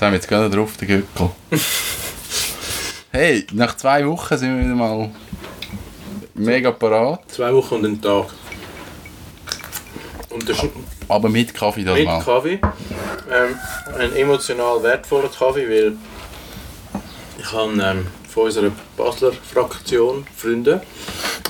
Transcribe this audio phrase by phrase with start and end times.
[0.00, 1.30] Jetzt haben wir jetzt gerade drauf, den Gückel.
[3.12, 5.10] hey, nach zwei Wochen sind wir wieder mal
[6.32, 7.30] mega parat.
[7.30, 8.28] Zwei Wochen und einen Tag.
[10.30, 10.50] Und
[11.06, 12.24] Aber mit Kaffee das mit mal.
[12.24, 12.58] Kaffee.
[13.30, 13.58] Ähm,
[13.98, 15.92] ein emotional wertvoller Kaffee, weil
[17.38, 20.80] ich habe ähm, von unserer Basler Fraktion Freunde,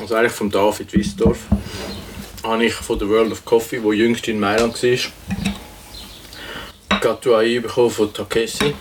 [0.01, 1.38] also eigentlich von David Wissdorf,
[2.43, 4.98] habe ich von der World of Coffee, wo jüngst in Mailand war,
[7.00, 8.74] Gatto AI bekommen von Takeshi,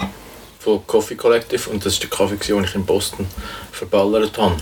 [0.60, 3.26] von Coffee Collective und das ist der Kaffee, den ich in Boston
[3.72, 4.58] verballert habe.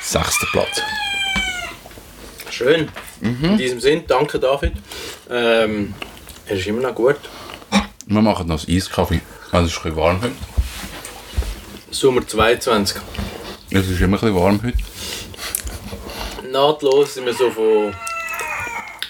[0.00, 0.82] Sechster Platz.
[2.50, 2.88] Schön.
[3.20, 4.74] In diesem Sinn, danke David.
[5.30, 5.94] Ähm,
[6.46, 7.16] er ist immer noch gut.
[8.06, 9.20] Wir machen noch das Eiskaffee.
[9.50, 10.34] Also es ist ein bisschen warm heute.
[11.90, 13.00] Sommer 22.
[13.70, 14.78] Es ist immer ein bisschen warm heute.
[16.50, 17.94] Nahtlos sind wir so von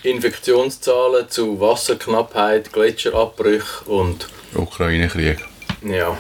[0.03, 5.39] Infektionszahlen zu Wasserknappheit, Gletscherabbrüche und Ukraine-Krieg.
[5.83, 6.17] ja.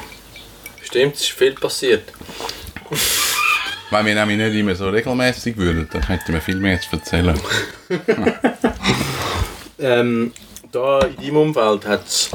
[0.82, 2.04] Stimmt, es ist viel passiert.
[3.90, 7.38] Wenn wir nämlich nicht immer so regelmäßig würden, dann hätten wir viel mehr zu erzählen.
[9.80, 10.32] Ähm,
[10.72, 12.30] da in deinem Umfeld hat es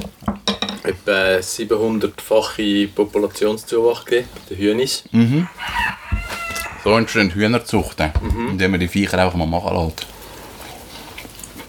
[0.83, 5.03] etwa 700-fache Populationszuwachs gegeben, der Hühnis.
[6.85, 8.11] So entstehen Hühnerzuchten,
[8.49, 10.07] indem man die Viecher einfach mal machen lässt.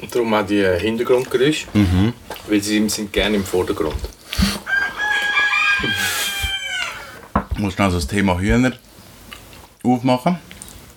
[0.05, 1.67] Und darum auch die Hintergrundgeräusche,
[2.47, 3.95] weil sie sind gerne im Vordergrund.
[7.53, 8.73] Ich muss schnell so das Thema Hühner
[9.83, 10.39] aufmachen.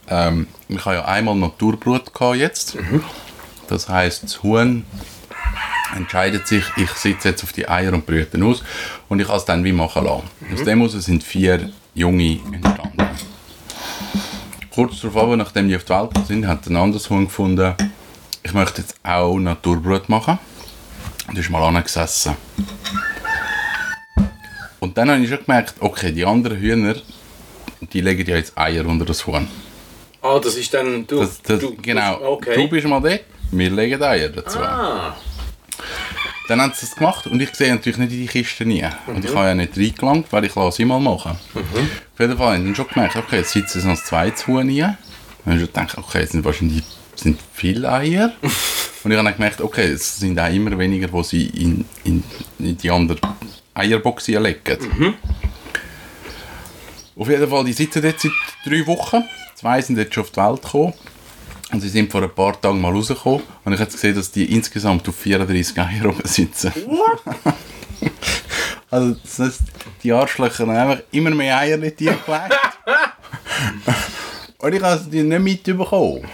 [0.10, 2.78] Ähm, ich habe ja einmal Naturbrut jetzt.
[3.70, 4.86] Das heisst, das Huhn
[5.96, 8.62] entscheidet sich, ich sitze jetzt auf die Eier und brüte aus
[9.08, 10.24] und ich kann es dann wie machen lassen.
[10.54, 13.08] Aus dem heraus sind vier Junge entstanden.
[14.76, 17.74] Kurz darauf, nachdem die auf die Welt sind, hat ein anderes Huhn gefunden,
[18.48, 20.40] ich möchte jetzt auch Naturbrut machen.
[21.28, 22.36] Und ist mal angesessen.
[24.80, 26.96] Und dann habe ich schon gemerkt, okay, die anderen Hühner,
[27.82, 29.48] die legen ja jetzt Eier unter das Huhn.
[30.22, 31.20] Ah, das ist dann du.
[31.20, 32.56] Das, das, du genau, Okay.
[32.56, 33.22] du bist mal dort,
[33.52, 34.60] wir legen Eier dazu.
[34.60, 35.16] ah,
[36.48, 38.86] Dann haben sie das gemacht und ich sehe natürlich nicht in die Kiste nie.
[39.08, 41.38] Und ich habe ja nicht reingelangt, weil ich lasse sie mal machen.
[41.54, 44.48] Auf jeden Fall habe ich dann schon gemerkt, okay, jetzt sitzen sie noch das zweite
[44.48, 44.78] Huhn rein.
[44.78, 44.96] Dann
[45.46, 46.84] habe ich schon gedacht, okay, es sind wahrscheinlich
[47.20, 48.34] sind viele Eier.
[48.42, 52.24] und ich habe dann gemerkt, okay, es sind auch immer weniger, wo sie in, in,
[52.60, 53.18] in die andere
[53.74, 55.16] Eierbox legen.
[57.16, 58.32] Auf jeden Fall, die sitzen jetzt seit
[58.66, 59.24] drei Wochen.
[59.56, 60.94] Zwei sind jetzt schon auf die Welt gekommen.
[61.72, 63.42] Und sie sind vor ein paar Tagen mal rausgekommen.
[63.66, 66.72] Und ich habe gesehen, dass die insgesamt auf 34 Eier oben sitzen.
[68.92, 69.62] also das heißt,
[70.04, 72.22] die Arschlöcher haben einfach immer mehr Eier in die gelegt.
[74.60, 76.28] Und ich habe die nicht mitbekommen.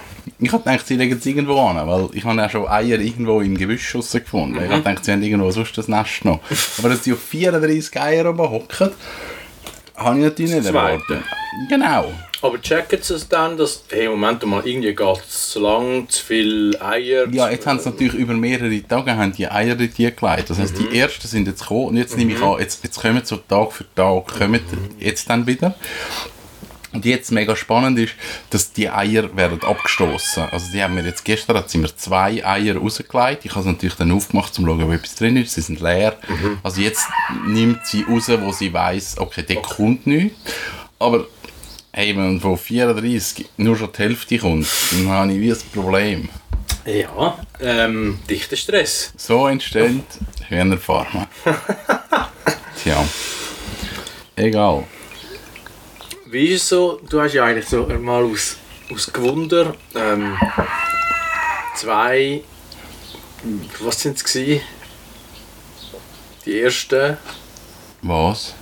[0.43, 3.41] Ich habe gedacht, sie legen es irgendwo an, weil ich habe ja schon Eier irgendwo
[3.41, 4.57] im Gebüsch gefunden.
[4.57, 6.39] Ich habe gedacht, sie haben irgendwo sonst das Nest noch.
[6.77, 8.91] Aber dass die auf 34 Eier oben hocken,
[9.95, 11.23] habe ich natürlich nicht erwartet.
[11.69, 12.11] Genau.
[12.41, 16.25] aber checken sie es dann, dass, hey, Moment mal, irgendwie geht es zu lang, zu
[16.25, 17.27] viel Eier.
[17.31, 20.49] Ja, jetzt haben sie natürlich über mehrere Tage haben die Eier in die gelegt.
[20.49, 23.21] Das heisst, die ersten sind jetzt gekommen und jetzt nehme ich an, jetzt, jetzt kommen
[23.23, 24.59] so Tag für Tag, kommen
[24.99, 25.75] jetzt dann wieder.
[26.93, 28.13] Und jetzt mega spannend ist,
[28.51, 30.43] dass die Eier werden abgestoßen.
[30.51, 33.45] Also die haben mir jetzt gestern hat sie mir zwei Eier rausgelegt.
[33.45, 35.53] Ich habe sie natürlich dann aufgemacht, um zu schauen, ob etwas drin ist.
[35.53, 36.15] Sie sind leer.
[36.61, 37.07] Also jetzt
[37.47, 40.37] nimmt sie raus, wo sie weiß, okay, der kommt nichts.
[40.99, 41.25] Aber
[41.91, 46.29] hey, wenn von 34 nur schon die Hälfte kommt, dann habe ich wie ein Problem.
[46.85, 49.13] Ja, ähm, dichter Stress.
[49.17, 50.03] So entsteht
[50.49, 51.27] Hühnerfarmen.
[52.83, 53.03] Tja.
[54.35, 54.83] Egal.
[56.33, 58.57] Wie ist es so, du hast ja eigentlich so mal aus,
[58.91, 60.35] aus Gewunder ähm,
[61.75, 62.41] zwei,
[63.79, 64.33] was sind es?
[64.33, 64.59] Die
[66.59, 67.17] ersten,
[68.01, 68.55] Was?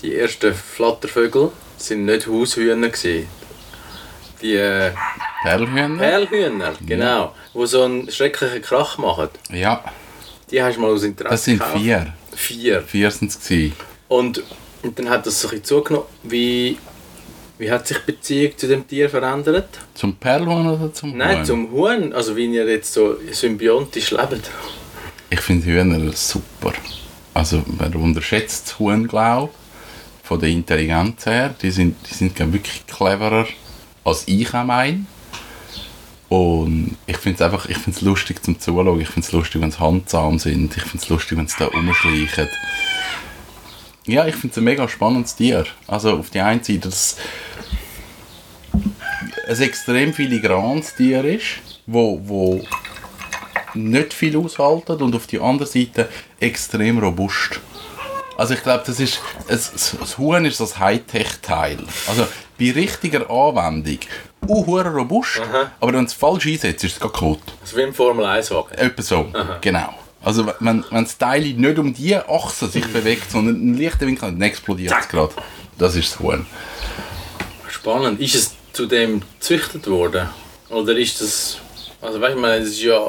[0.00, 3.26] die ersten Flattervögel sind nicht Haushühner gewesen.
[4.40, 4.92] Die äh,
[5.42, 5.98] Perlhühner?
[5.98, 9.30] Perlhühner, genau, wo so einen schrecklichen Krach machen.
[9.50, 9.82] Ja,
[10.52, 11.78] Die hast du mal aus Interesse das sind gekauft.
[11.82, 12.14] vier.
[12.36, 12.82] Vier.
[12.82, 13.50] Vier sind es.
[14.06, 14.44] Und,
[14.84, 16.06] und dann hat das so ein bisschen zugenommen.
[16.22, 16.78] Wie,
[17.58, 19.68] wie hat sich die Beziehung zu dem Tier verändert?
[19.94, 21.44] Zum Perlhuhn oder zum Nein, Huhn?
[21.44, 22.12] zum Huhn.
[22.12, 24.50] Also wie ihr jetzt so symbiontisch lebt.
[25.30, 26.72] Ich finde Hühner super.
[27.34, 29.50] Also, wer unterschätzt das Huhn, glaube
[30.28, 31.54] von der Intelligenz her.
[31.62, 33.46] Die sind, die sind wirklich cleverer
[34.04, 35.06] als ich auch meine.
[36.28, 39.00] Und ich finde es einfach, ich finde es lustig zum Zuschauen.
[39.00, 40.76] Ich finde es lustig, wenn sie handsam sind.
[40.76, 42.48] Ich finde es lustig, wenn sie da rumschleichen.
[44.08, 45.66] Ja, ich finde es ein mega spannendes Tier.
[45.86, 47.18] Also auf die einen Seite, dass
[49.46, 52.64] es ein extrem filigranes Tier ist, wo, wo
[53.74, 56.08] nicht viel aushalten und auf die andere Seite
[56.40, 57.60] extrem robust.
[58.38, 61.76] Also ich glaube, das ist es, das Huhn ist das Hightech-Teil.
[62.06, 62.26] Also
[62.58, 63.98] bei richtiger Anwendung
[64.46, 65.42] uh, robust,
[65.80, 67.42] aber wenn es falsch einsetzt, ist es gar kaputt.
[67.60, 68.72] Also wie im Formel 1 Wagen.
[68.74, 69.26] Etwa so,
[69.60, 69.92] genau.
[70.22, 74.30] Also wenn, wenn das Teil nicht um die Achse sich bewegt, sondern einen leichten Winkel,
[74.30, 75.34] dann explodiert es gerade.
[75.78, 76.46] Das ist das Huhn.
[77.68, 78.20] Spannend.
[78.20, 80.28] Ist es zu dem gezüchtet worden?
[80.70, 81.58] Oder ist das.
[82.00, 83.00] Also weißt du, ich meine, das ist ja.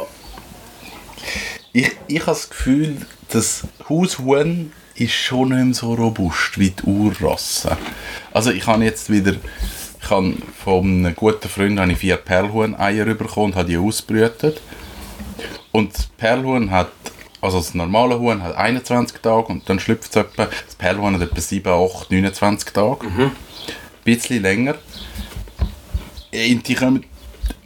[1.73, 2.97] Ich, ich habe das Gefühl,
[3.29, 7.77] das Haushuhn ist schon nicht mehr so robust wie die Urrasse.
[8.33, 9.35] Also ich habe jetzt wieder,
[10.01, 14.61] ich habe von einem guten Freund habe ich vier Perlhuhn-Eier bekommen und habe die ausbrütet.
[15.71, 16.91] Und das Perlhuhn hat,
[17.41, 21.21] also das normale Huhn hat 21 Tage und dann schlüpft es etwa, das Perlhuhn hat
[21.21, 23.07] etwa 7, 8, 29 Tage.
[23.07, 23.31] Ein
[24.03, 24.75] bisschen länger.
[26.31, 27.05] Und die kommen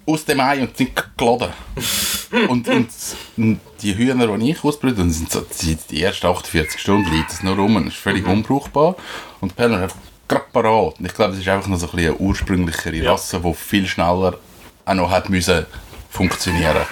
[0.05, 1.49] aus dem Ei und sind geladen.
[2.49, 2.89] und, und,
[3.37, 7.43] und die Hühner, die ich ausbrüte, sind so, die, die ersten 48 Stunden liegt es
[7.43, 8.95] nur rum und ist völlig unbrauchbar.
[9.41, 9.95] Und die Perlen hat
[10.27, 10.99] gerade parat.
[10.99, 13.11] Und ich glaube, es ist einfach noch so ein bisschen eine ursprünglichere Ja.
[13.11, 14.37] Rasse, die viel schneller
[14.85, 15.65] auch noch hat müssen
[16.09, 16.85] funktionieren.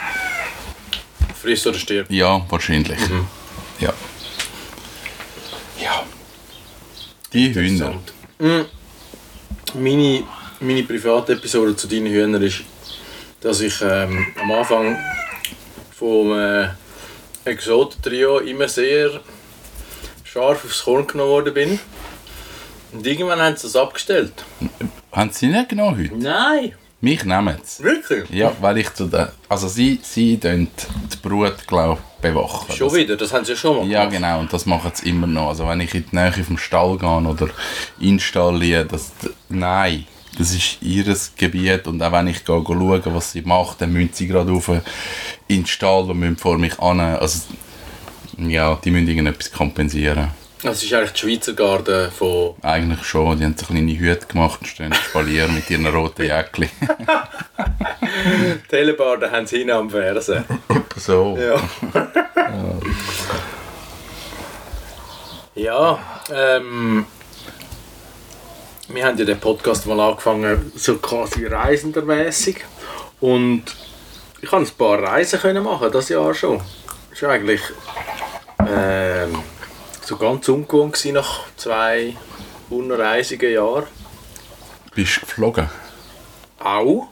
[1.42, 2.12] Frisst oder stirbt.
[2.12, 3.00] Ja, wahrscheinlich.
[3.80, 3.94] Ja.
[5.80, 6.04] Ja.
[7.34, 7.94] Die Hühner.
[8.40, 8.62] Mm,
[9.74, 10.24] Meine,
[10.60, 12.62] meine private Episode zu deinen Hühnern ist,
[13.42, 14.98] dass ich ähm, am Anfang
[15.98, 16.68] vom äh,
[17.46, 19.20] Exoten-Trio immer sehr
[20.24, 21.80] scharf aufs Korn genommen worden bin.
[22.92, 24.34] Und irgendwann haben sie das abgestellt.
[25.12, 26.16] Haben sie nicht genommen heute?
[26.18, 26.74] Nein!
[27.04, 27.84] Mich nehmen sie.
[27.84, 28.30] Wirklich?
[28.30, 29.32] Ja, weil ich zu der...
[29.50, 30.68] Also sie, sie tun
[31.12, 32.72] die Brut, glaube ich, bewachen.
[32.76, 34.16] Schon Das- wieder, das haben sie ja schon mal Ja, gemacht.
[34.18, 35.48] genau, und das machen sie immer noch.
[35.50, 37.50] Also wenn ich in die Nähe vom Stall gehe oder
[38.00, 39.12] installiere, das...
[39.50, 40.06] Nein,
[40.38, 41.04] das ist ihr
[41.38, 44.68] Gebiet und auch wenn ich gehe, schauen, was sie macht, dann müssen sie gerade rauf
[44.70, 44.82] in
[45.50, 47.00] den Stall und müssen vor mich an.
[47.00, 47.40] Also,
[48.38, 50.30] ja, die müssen irgendetwas kompensieren.
[50.64, 52.54] Das ist eigentlich die Schweizer Garde von...
[52.62, 56.70] Eigentlich schon, die haben so kleine Hüte gemacht und stehen Spalier mit ihren roten Jäckchen.
[58.70, 60.46] Telebar, da haben sie hinten am Fersen.
[60.98, 61.36] so.
[61.40, 61.60] Ja.
[65.56, 66.00] ja,
[66.32, 67.08] ähm,
[68.88, 72.58] wir haben ja den Podcast mal angefangen, so quasi reisendermäßig.
[73.20, 73.64] Und
[74.42, 76.62] ich habe ein paar Reisen können machen, das Jahr schon.
[77.10, 77.62] Das war eigentlich
[78.60, 79.40] ähm,
[80.04, 82.16] so ganz ungewohnt gewesen nach zwei
[82.70, 83.86] unreisigen Jahren.
[84.96, 85.70] Bist du geflogen?
[86.60, 87.08] Auch.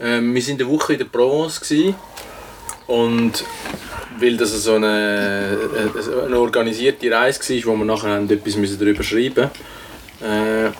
[0.00, 1.94] Ähm, wir waren eine Woche in der Provence gewesen.
[2.86, 3.44] und
[4.18, 9.50] weil das so eine, äh, eine organisierte Reise war, wo wir nachher etwas darüber schreiben
[10.20, 10.70] mussten, äh,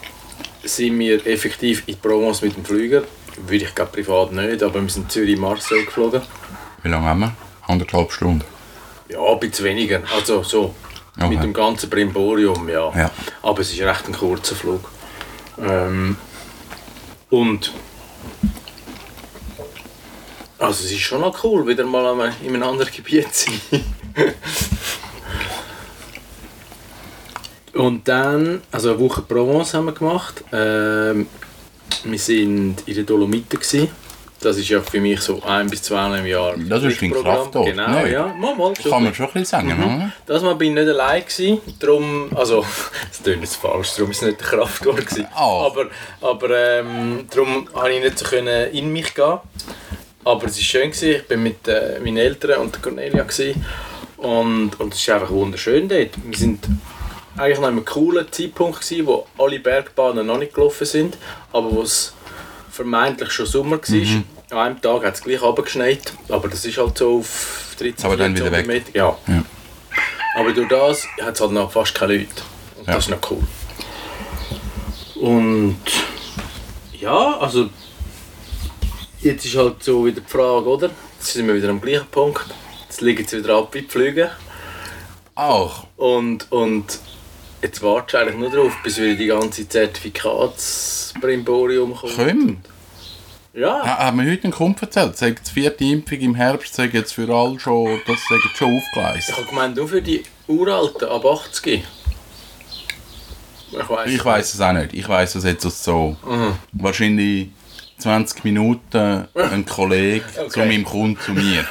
[0.64, 3.02] sind wir effektiv in die Provence mit dem Flüger.
[3.46, 6.22] Würde ich glaube privat nicht, aber wir sind Zürich-Marseille geflogen.
[6.82, 7.32] Wie lange haben wir?
[7.66, 8.44] Anderthalb Stunden.
[9.08, 10.02] Ja, ein bisschen weniger.
[10.14, 10.74] Also so
[11.16, 11.28] Okay.
[11.28, 12.90] mit dem ganzen Brimborium, ja.
[12.96, 13.10] Ja.
[13.42, 14.90] Aber es ist recht ein kurzer Flug.
[15.58, 16.16] Ähm,
[17.28, 17.72] und
[20.58, 23.84] also es ist schon noch cool, wieder mal in einem anderen Gebiet zu sein.
[27.74, 30.44] und dann, also eine Woche Provence haben wir gemacht.
[30.52, 31.26] Ähm,
[32.04, 33.88] wir sind in den Dolomiten gewesen.
[34.42, 36.54] Das ist ja für mich so ein bis zweimal im Jahr.
[36.56, 37.12] Das ist dein.
[37.12, 38.10] Kraftort, Genau, ne?
[38.12, 38.26] ja.
[38.26, 40.12] Mal, mal, schon Kann man schon ein bisschen sagen, oder?
[40.26, 42.66] das Mal bin ich nicht allein gewesen, darum, also,
[43.08, 45.26] das klingt jetzt falsch, darum ist es nicht der Kraftort gewesen.
[45.36, 45.70] Oh.
[45.70, 45.86] Aber,
[46.20, 49.38] aber ähm, darum konnte ich nicht so können in mich gehen.
[50.24, 51.10] Aber es war schön, gewesen.
[51.20, 53.64] ich bin mit äh, meinen Eltern und der Cornelia gewesen.
[54.18, 56.10] und, und es ist einfach wunderschön dort.
[56.24, 56.64] Wir sind
[57.36, 61.16] eigentlich noch einem coolen Zeitpunkt gewesen, wo alle Bergbahnen noch nicht gelaufen sind,
[61.52, 62.14] aber wo es
[62.72, 64.22] vermeintlich schon Sommer war.
[64.50, 68.16] An einem Tag hat es gleich runtergeschneit, aber das ist halt so auf 13, Aber
[68.16, 68.66] dann 14 wieder weg.
[68.66, 68.90] Meter.
[68.96, 69.16] Ja.
[69.28, 69.44] Ja.
[70.36, 72.30] Aber durch das hat es halt noch fast keine Leute.
[72.78, 72.94] Und Ja.
[72.94, 73.42] das ist noch cool.
[75.16, 75.76] Und
[76.98, 77.68] ja, also
[79.20, 80.90] jetzt ist halt so wieder die Frage, oder?
[81.18, 82.44] Jetzt sind wir wieder am gleichen Punkt.
[82.88, 84.30] Jetzt liegen sie wieder ab wie die Flüge.
[85.34, 85.86] Auch.
[85.96, 86.98] Und, und
[87.62, 92.14] jetzt wartest du eigentlich nur darauf, bis wieder die ganze Zertifikatsbrimborium kommt.
[92.16, 92.58] Komm.
[93.54, 95.16] Ja, Ha- Haben wir heute einen Kumpel erzählt?
[95.18, 98.82] Sagt, die vierte Impfung im Herbst sagt jetzt für alle schon, das sagt schon ich
[98.84, 99.36] aufgeleistet.
[99.36, 101.84] habe gemeint, nur für die Uralten ab 80.
[103.72, 104.10] Ich weiß.
[104.10, 104.94] Ich weiß es auch nicht.
[104.94, 106.54] Ich weiß es jetzt so Mhm.
[106.72, 107.48] wahrscheinlich
[107.98, 110.66] 20 Minuten ein Kollege zu Okay.
[110.66, 111.66] meinem Kunden zu mir.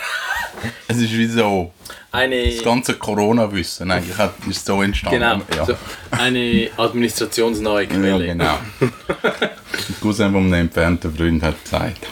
[0.87, 1.71] Es ist wie so,
[2.13, 5.19] Eine, das ganze Corona-Wissen eigentlich hat, ist so entstanden.
[5.19, 5.73] genau, Ja, so,
[6.11, 8.25] eine administrationsneue ja Quelle.
[8.27, 8.57] genau.
[8.81, 9.51] Der
[10.01, 12.05] Cousin von einem entfernten Freund hat gesagt.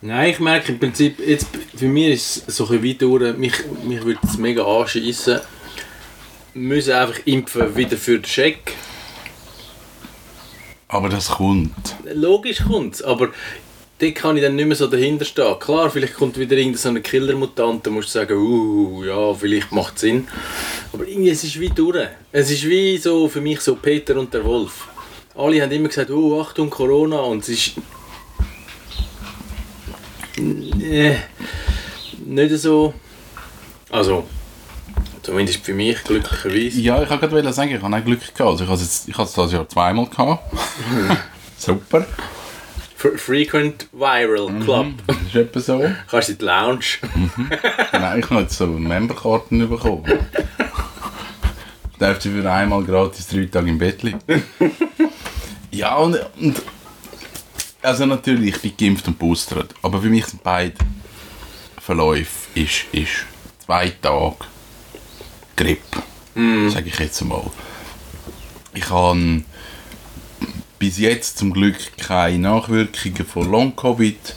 [0.00, 3.54] Nein, ich merke im Prinzip, jetzt, für mich ist es so ein weit durch, mich,
[3.82, 5.40] mich würde es mega anschiessen.
[6.54, 8.74] Wir müssen einfach impfen wieder für den Scheck.
[10.88, 11.96] Aber das kommt.
[12.14, 13.30] Logisch kommt es, aber
[13.98, 15.58] dort kann ich dann nicht mehr so dahinter stehen.
[15.58, 19.72] Klar, vielleicht kommt wieder irgendein so eine Killer-Mutant, da musst du sagen, uh, ja, vielleicht
[19.72, 20.28] macht es Sinn.
[20.92, 22.08] Aber irgendwie, es ist wie durch.
[22.32, 24.88] Es ist wie so für mich so Peter und der Wolf.
[25.34, 27.72] Alle haben immer gesagt, oh, Achtung, Corona, und es ist...
[30.38, 31.16] Äh,
[32.24, 32.94] nicht so...
[33.90, 34.24] Also,
[35.22, 36.80] zumindest für mich glücklicherweise.
[36.80, 38.40] Ja, ich wollte gerade sagen, ich habe auch Glück gehabt.
[38.40, 40.52] Also ich habe es jetzt- ich habe es das Jahr zweimal gehabt.
[41.58, 42.06] Super.
[42.98, 44.86] Fre- Frequent Viral Club.
[45.06, 45.90] Das ist etwa so.
[46.10, 46.84] Kannst in die Lounge.
[47.92, 50.04] Nein, ich habe jetzt so Memberkarten bekommen.
[51.98, 54.18] Darf sie für einmal gratis drei Tage im Bett liegen.
[55.70, 56.62] ja, und, und
[57.82, 60.74] also natürlich, ich bin geimpft und boostert, aber für mich sind beide
[61.80, 63.26] Verläufe ist, ist
[63.64, 64.36] zwei Tage
[65.56, 66.02] Grippe,
[66.68, 67.50] sage ich jetzt mal.
[68.74, 69.42] Ich habe
[70.78, 74.36] bis jetzt zum Glück keine Nachwirkungen von Long-Covid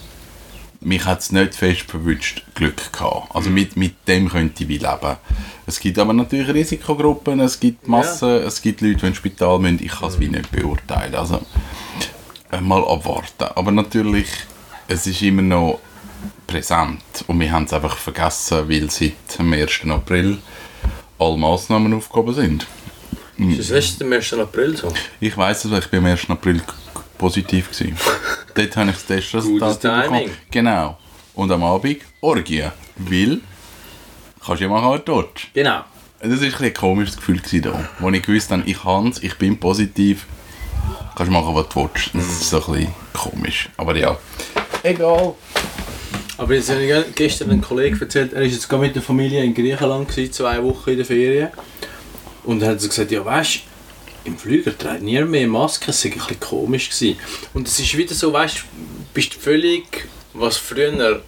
[0.81, 3.35] mich hat es nicht fest verwünscht Glück gehabt.
[3.35, 5.17] Also mit, mit dem könnte ich leben.
[5.65, 9.83] Es gibt aber natürlich Risikogruppen, es gibt Massen, es gibt Leute, die ins Spital müssen.
[9.83, 11.15] Ich kann es wie nicht beurteilen.
[11.15, 11.41] Also
[12.51, 13.49] äh, mal abwarten.
[13.55, 14.27] Aber natürlich,
[14.87, 15.79] es ist immer noch
[16.47, 19.81] präsent und wir haben es einfach vergessen, weil seit dem 1.
[19.89, 20.39] April
[21.19, 22.67] alle Massnahmen aufgehoben sind.
[23.39, 24.33] Das ist am 1.
[24.33, 24.91] April so.
[25.19, 26.29] Ich weiß es, weil ich bin am 1.
[26.29, 26.61] April
[27.17, 27.87] positiv war.
[28.53, 30.23] Dort habe ich das Testresultat Gutes Timing.
[30.23, 30.37] bekommen.
[30.51, 30.97] Genau.
[31.35, 32.65] Und am Abend Orgie.
[32.97, 33.39] Weil,
[34.45, 35.53] kannst du ja machen, willst.
[35.53, 35.81] Genau.
[36.21, 39.57] Das war ein, komisches Gefühl, gewesen da, wo ich gewusst habe, ich kann ich bin
[39.57, 40.25] positiv.
[41.15, 42.09] Kannst machen, was du willst.
[42.13, 43.69] Das ist so ein bisschen komisch.
[43.77, 44.17] Aber ja.
[44.83, 45.33] Egal.
[46.37, 49.53] Aber jetzt habe ich gestern einen Kollegen erzählt, er war jetzt mit der Familie in
[49.53, 51.49] Griechenland, gewesen, zwei Wochen in der Ferien.
[52.49, 53.59] Und er hat so gesagt, ja weißt du,
[54.29, 56.89] im Flüger trägt niemand mehr Maske, es war ein bisschen komisch.
[56.89, 57.19] Gewesen.
[57.53, 58.61] Und es ist wieder so, weißt du,
[59.13, 61.21] bist völlig, was früher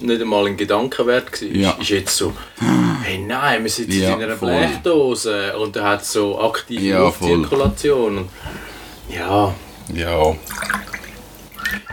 [0.00, 1.70] nicht einmal ein Gedankenwert war, Ja.
[1.80, 2.34] ist jetzt so,
[3.04, 4.54] hey nein, wir sitzen Ja, in einer voll.
[4.54, 6.98] Blechdose und er hat so aktive Ja.
[7.00, 8.28] Luftzirkulation.
[9.08, 9.54] Ja,
[9.94, 10.36] Ja.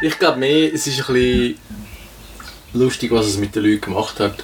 [0.01, 1.57] ich glaube mehr, es ist ein bisschen
[2.73, 4.43] lustig, was es mit den Leuten gemacht hat.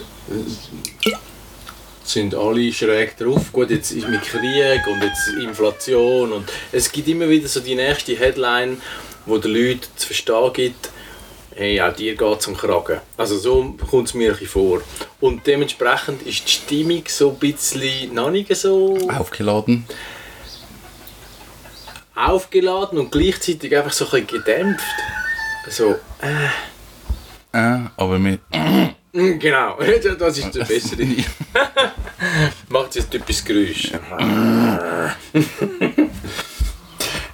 [2.08, 3.52] Sind alle schräg drauf.
[3.52, 7.76] Gut, jetzt ist mit Krieg und jetzt Inflation und es gibt immer wieder so die
[7.76, 8.82] nächste Headline,
[9.26, 10.90] wo den Leuten zu verstehen gibt,
[11.54, 13.02] hey, auch dir geht es am Kragen.
[13.18, 14.82] Also so kommt es mir ein vor.
[15.20, 19.86] Und dementsprechend ist die Stimmung so ein bisschen noch nicht so Aufgeladen.
[22.16, 24.96] aufgeladen und gleichzeitig einfach so ein bisschen gedämpft.
[25.70, 25.98] So,
[27.52, 28.40] Äh, aber mit.
[29.14, 29.78] Genau,
[30.20, 31.04] das ist der bessere.
[32.70, 33.92] Macht jetzt typisch Geräusch.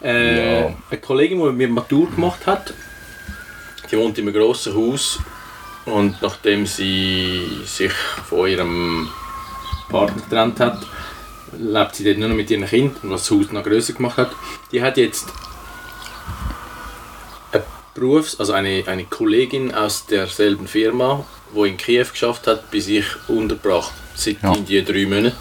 [0.03, 0.75] äh, Ja.
[0.89, 2.73] Eine Kollegin, die mit mir Matur gemacht hat,
[3.91, 5.19] die wohnt in einem grossen Haus
[5.85, 9.09] und nachdem sie sich von ihrem
[9.89, 10.85] Partner getrennt hat,
[11.57, 14.31] lebt sie dort nur noch mit ihren Kindern, was das Haus noch grösser gemacht hat.
[14.71, 15.27] Die hat jetzt
[17.51, 17.63] eine
[17.93, 21.25] Berufs-, also eine, eine Kollegin aus derselben Firma,
[21.55, 24.51] die in Kiew geschafft hat, bei sich untergebracht, seit Ja.
[24.53, 25.37] irgendwie drei Monaten.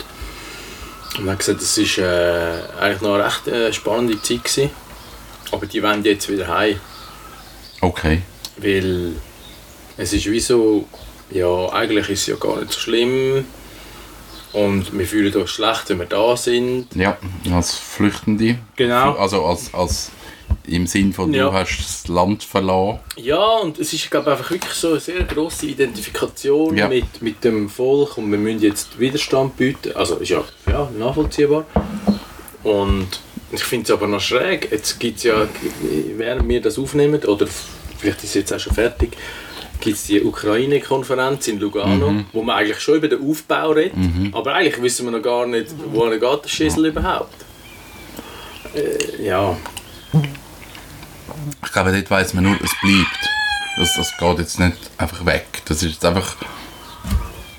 [1.19, 4.71] Und man hat gesagt, das ist äh, eigentlich noch eine recht äh, spannende Zeit gewesen.
[5.51, 6.81] Aber die wollen jetzt wieder heim,
[7.83, 8.23] Okay.
[8.57, 9.13] weil
[9.99, 10.87] es ist wie so,
[11.31, 13.45] ja, eigentlich ist es ja gar nicht so schlimm
[14.55, 16.89] und wir fühlen uns schlecht, wenn wir da sind.
[16.95, 17.19] Ja,
[17.53, 18.59] als Flüchtende.
[18.77, 19.13] Genau.
[19.17, 20.11] Also als, als
[20.67, 21.53] im Sinn von, du Ja.
[21.53, 23.01] hast das Land verloren.
[23.17, 26.89] Ja, und es ist glaube ich, einfach wirklich so eine sehr grosse Identifikation Ja.
[26.89, 29.93] mit, mit dem Volk und wir müssen jetzt Widerstand bieten.
[29.97, 31.65] Also ist ja, ja nachvollziehbar.
[32.63, 33.09] Und
[33.51, 34.71] ich finde es aber noch schräg.
[34.71, 35.47] Jetzt gibt es ja,
[36.17, 37.47] während wir das aufnehmen, oder
[37.99, 39.17] vielleicht ist es jetzt auch schon fertig,
[39.81, 43.95] gibt es die Ukraine-Konferenz in Lugano, wo man eigentlich schon über den Aufbau redet,
[44.33, 47.35] aber eigentlich wissen wir noch gar nicht, wo geht der Schissel überhaupt.
[48.75, 49.57] Äh, ja,
[51.65, 53.29] Ich glaube, dort weiss man nur, es bleibt.
[53.77, 55.47] Das, das geht jetzt nicht einfach weg.
[55.65, 56.37] Das ist jetzt einfach.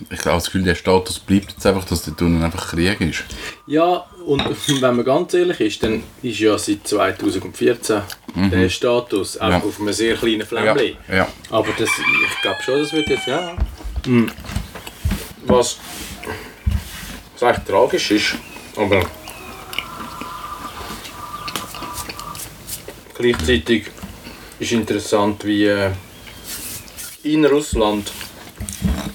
[0.10, 3.24] Ich habe das Gefühl, der Status bleibt jetzt einfach, dass dort unten einfach Krieg ist.
[3.66, 4.44] Ja, und
[4.82, 8.02] wenn man ganz ehrlich ist, dann ist ja seit 2014
[8.36, 9.58] der Status auch Ja.
[9.58, 10.98] auf einem sehr kleinen Ja, Flämmchen.
[11.12, 11.28] ja.
[11.50, 13.56] Aber das, ich glaube schon, das wird jetzt, ja.
[14.06, 14.30] Hm.
[15.46, 15.78] Was,
[17.34, 18.36] was eigentlich tragisch ist,
[18.76, 19.04] aber
[23.16, 23.88] gleichzeitig
[24.60, 25.92] ist interessant, wie äh,
[27.24, 28.12] in Russland,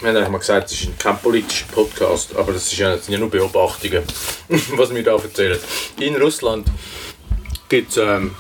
[0.00, 3.06] wir haben eigentlich mal gesagt, es ist kein politischer Podcast, aber das, ist ja, das
[3.06, 4.02] sind ja nur Beobachtungen,
[4.48, 5.58] was wir da erzählen.
[6.00, 6.68] In Russland
[7.68, 8.34] gibt es ähm,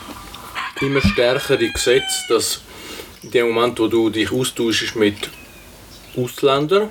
[0.80, 2.60] immer stärkere Gesetze, dass
[3.22, 5.28] in dem Moment, wo du dich austauschst mit
[6.16, 6.88] Ausländern,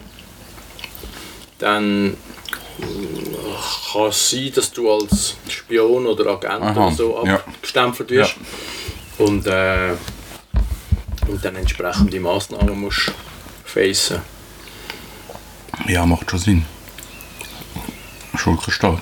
[1.59, 2.17] dann
[3.91, 7.35] kann es sein, dass du als Spion oder Agent Aha, oder so ja.
[7.35, 8.35] abgestempelt wirst
[9.17, 9.93] und, äh,
[11.27, 13.11] und dann entsprechende Massnahmen musst
[13.65, 14.21] facen.
[15.87, 16.65] Ja, macht schon Sinn.
[18.35, 19.01] Schuldenstaat.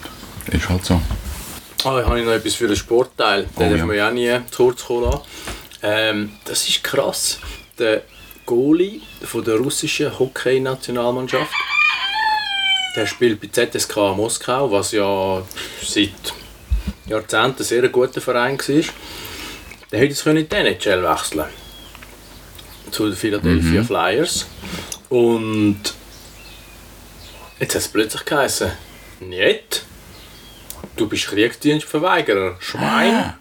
[0.52, 1.02] Ist halt so.
[1.84, 3.44] Ah, ich habe noch etwas für den Sportteil.
[3.44, 3.88] Den Oh, dürfen ja.
[3.88, 5.22] wir ja nie zu kurz kommen lassen.
[5.84, 7.40] Ähm, das ist krass.
[7.78, 8.04] Der
[8.46, 11.52] Goalie von der russischen Hockey-Nationalmannschaft,
[12.96, 15.44] der spielt bei ZSK Moskau, was ja
[15.82, 16.34] seit
[17.08, 18.84] Jahrzehnten ein sehr guter Verein war.
[19.92, 21.46] Der hätte jetzt in die NHL wechseln
[22.92, 24.48] zu den Philadelphia Flyers.
[25.10, 25.80] Und
[27.60, 28.72] jetzt hat es plötzlich geheißen,
[29.22, 29.86] nicht
[30.96, 33.34] du bist Kriegsdienstverweigerer, Schwein.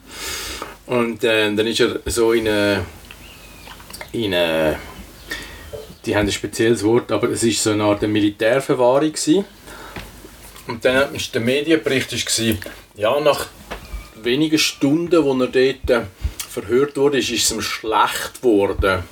[0.87, 2.85] Und äh, dann ist er so in eine,
[4.13, 4.79] in eine,
[6.07, 9.45] die haben ein spezielles Wort, aber es ist so eine Art Militärverwahrung gewesen.
[10.67, 12.59] Und dann ist der Medienbericht gewesen,
[12.97, 13.49] ja nach
[14.23, 16.07] wenigen Stunden, wo er dort äh,
[16.49, 19.05] verhört wurde, ist, ist es ihm schlecht geworden.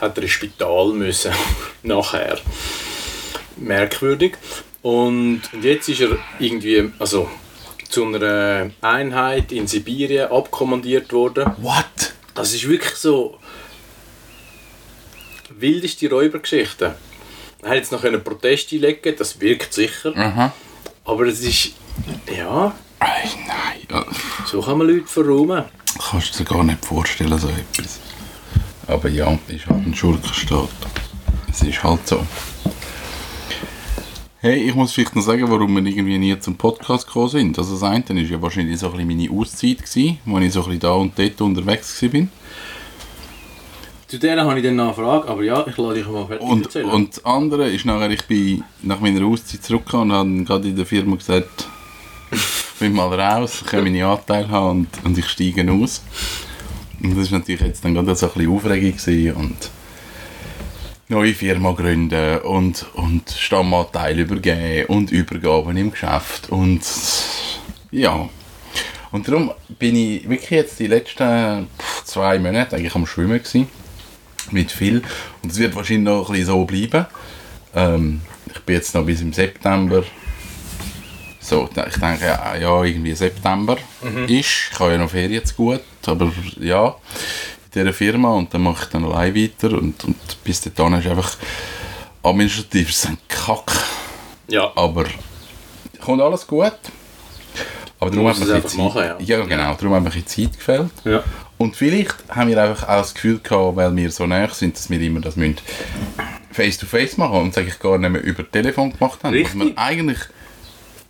[0.00, 1.32] Hat er ins Spital müssen
[1.82, 2.38] nachher
[3.56, 4.34] merkwürdig.
[4.82, 7.28] Und, und jetzt ist er irgendwie, also
[7.88, 11.52] zu einer Einheit in Sibirien abkommandiert worden.
[11.58, 12.14] What?
[12.34, 13.39] Das ist wirklich so
[15.60, 16.94] wildeste Räubergeschichte.
[17.62, 20.16] Er hat jetzt noch einen Protest einlegen, das wirkt sicher.
[20.16, 20.52] Aha.
[21.04, 21.72] Aber es ist,
[22.34, 24.04] ja, Ei, nein.
[24.46, 25.64] So kann man Leute verräumen.
[26.10, 27.98] kannst du dir gar nicht vorstellen, so etwas.
[28.86, 30.68] Aber ja, ist halt ein Schurkenstaat.
[31.50, 32.24] Es ist halt so.
[34.42, 37.58] Hey, ich muss vielleicht noch sagen, warum wir irgendwie nie zum Podcast gekommen sind.
[37.58, 40.60] Also das eine war ja wahrscheinlich so ein bisschen meine Auszeit, gewesen, wo ich so
[40.60, 42.26] ein bisschen da und dort unterwegs war.
[44.10, 46.44] Zu der habe ich dann noch eine Frage, aber ja, ich lade dich mal fertig
[46.44, 46.86] Und, erzählen.
[46.86, 50.74] und das andere ist nachher, ich bin nach meiner Auszeit zurückgekommen und habe gerade in
[50.74, 51.68] der Firma gesagt,
[52.32, 52.40] ich
[52.80, 56.02] bin mal raus, ich kann meine Anteile haben und, und ich steige aus.
[57.00, 59.70] Und das war natürlich jetzt dann gerade so ein bisschen Aufregung und
[61.06, 66.82] neue Firma gründen und, und Stammanteil übergeben und Übergaben im Geschäft und
[67.92, 68.28] ja.
[69.12, 71.68] Und darum bin ich wirklich jetzt die letzten
[72.04, 73.68] zwei Monate eigentlich am Schwimmen gewesen
[74.52, 75.02] mit viel.
[75.42, 77.06] Und es wird wahrscheinlich noch ein bisschen so bleiben.
[77.74, 78.20] Ähm,
[78.52, 80.02] ich bin jetzt noch bis im September.
[81.40, 83.76] So, ich denke, ja, ja irgendwie September
[84.26, 84.30] ist.
[84.30, 86.94] Ich habe ja noch Ferien zu gut, aber ja,
[87.74, 91.06] in dieser Firma und dann mache ich dann allein weiter und, und bis dahin ist
[91.06, 91.36] einfach
[92.22, 93.72] administrativ ist ein Kack,
[94.48, 95.06] ja, aber
[96.00, 96.76] kommt alles gut.
[97.98, 99.44] Aber darum hat Zeit, machen, ja.
[99.44, 100.92] genau, darum hat mir ein bisschen Zeit gefällt.
[101.04, 101.22] ja.
[101.60, 104.88] Und vielleicht haben wir einfach auch das Gefühl gehabt, weil wir so nah sind, dass
[104.88, 105.58] wir immer das müssen
[106.52, 109.34] face-to-face machen und sage ich gar nicht mehr über Telefon gemacht haben.
[109.34, 109.58] Richtig.
[109.58, 110.18] Dass wir eigentlich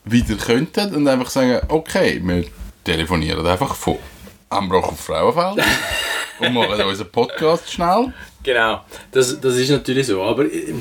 [0.04, 2.46] wieder könnten und einfach sagen, okay, wir
[2.82, 3.98] telefonieren einfach von
[4.48, 5.64] Ambroch auf Frauenfeld
[6.40, 8.12] und machen unseren Podcast schnell.
[8.42, 8.80] Genau,
[9.12, 10.20] das, das ist natürlich so.
[10.20, 10.74] Aber ich,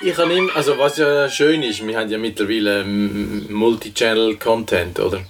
[0.00, 5.20] ich habe immer, also was ja schön ist, wir haben ja mittlerweile Multi-Channel-Content, oder?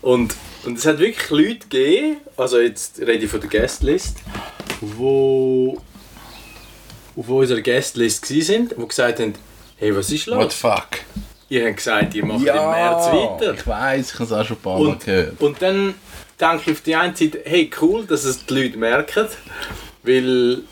[0.00, 4.18] Und, und es hat wirklich Leute gegeben, also jetzt rede ich von der Guestlist,
[4.80, 5.80] wo
[7.16, 9.34] auf unserer Guestlist sind, die gesagt haben,
[9.76, 10.52] hey, was ist What los?
[10.52, 10.88] the fuck?
[11.48, 13.54] Ihr habt gesagt, ihr macht im März weiter.
[13.54, 15.40] ich weiss, ich habe es auch schon ein paar Mal Und, gehört.
[15.40, 15.94] und dann
[16.40, 19.26] denke ich auf die einen Seite, hey cool, dass es die Leute merken,
[20.02, 20.62] weil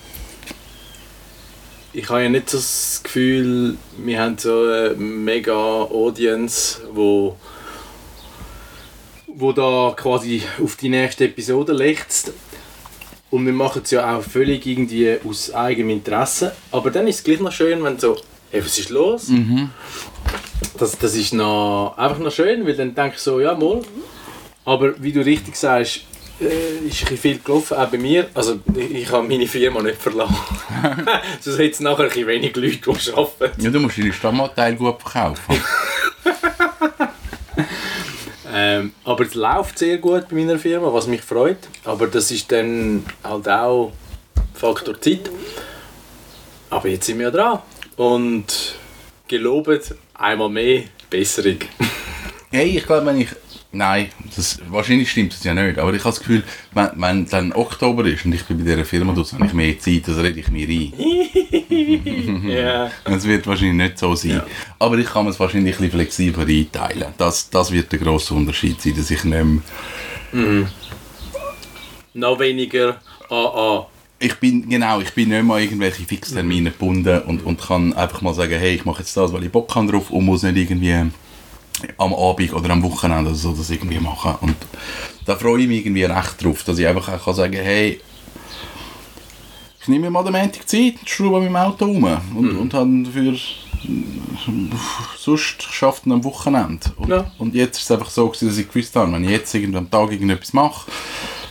[1.92, 7.36] ich habe ja nicht so das Gefühl, wir haben so eine mega Audience, wo
[9.36, 12.32] wo da quasi auf die nächste Episode lechzt.
[13.30, 16.54] Und wir machen es ja auch völlig irgendwie aus eigenem Interesse.
[16.70, 18.16] Aber dann ist es gleich noch schön, wenn so,
[18.50, 19.30] hey, was ist los?
[20.78, 23.80] Das, das ist noch, einfach noch schön, weil dann denke ich so, ja, mal.
[24.64, 26.02] Aber wie du richtig sagst,
[26.40, 28.28] äh, ist ein viel gelaufen, auch bei mir.
[28.34, 30.36] Also ich, habe meine Firma nicht verlassen.
[31.40, 33.62] Sonst hätte es nachher ein wenig Leute, die arbeiten.
[33.62, 35.42] Ja, du musst deine Stammanteile gut verkaufen.
[38.56, 41.58] Ähm, aber es läuft sehr gut bei meiner Firma, was mich freut.
[41.84, 43.92] Aber das ist dann halt auch
[44.54, 45.28] Faktor Zeit.
[46.70, 47.58] Aber jetzt sind wir ja dran.
[47.96, 48.76] Und
[49.26, 51.58] gelobt einmal mehr Besserung.
[52.52, 53.28] Hey, ich glaube, wenn ich.
[53.74, 54.06] Nein,
[54.36, 55.78] das, wahrscheinlich stimmt das ja nicht.
[55.78, 58.84] Aber ich habe das Gefühl, wenn, wenn dann Oktober ist und ich bin bei dieser
[58.84, 60.92] Firma, dann habe ich mehr Zeit, das rede ich mir ein.
[62.44, 62.90] Ja.
[63.04, 64.30] Es wird wahrscheinlich nicht so sein.
[64.30, 64.46] Ja.
[64.78, 67.14] Aber ich kann es wahrscheinlich ein bisschen flexibler einteilen.
[67.18, 69.44] Das, das wird der grosse Unterschied sein, dass ich nicht
[70.32, 70.68] mehr
[72.14, 73.86] Noch weniger AA.
[74.18, 78.22] ich bin, genau, ich bin nicht mehr an irgendwelche Fixtermine gebunden und, und kann einfach
[78.22, 80.56] mal sagen, hey, ich mache jetzt das, weil ich Bock habe drauf und muss nicht
[80.56, 81.10] irgendwie
[81.98, 84.34] am Abend oder am Wochenende oder so das irgendwie machen.
[84.40, 84.56] Und
[85.24, 88.00] da freue ich mich irgendwie recht drauf, dass ich einfach auch kann sagen hey,
[89.80, 93.02] ich nehme mir mal den Montag Zeit, schraube mit dem Auto rum und, und habe
[93.04, 93.34] dafür
[95.18, 96.86] sonst schafft am Wochenende.
[96.96, 97.30] Und, Ja.
[97.38, 99.78] und jetzt ist es einfach so, gewesen, dass ich gewusst habe, wenn ich jetzt irgendwie
[99.78, 100.90] am Tag irgendetwas mache,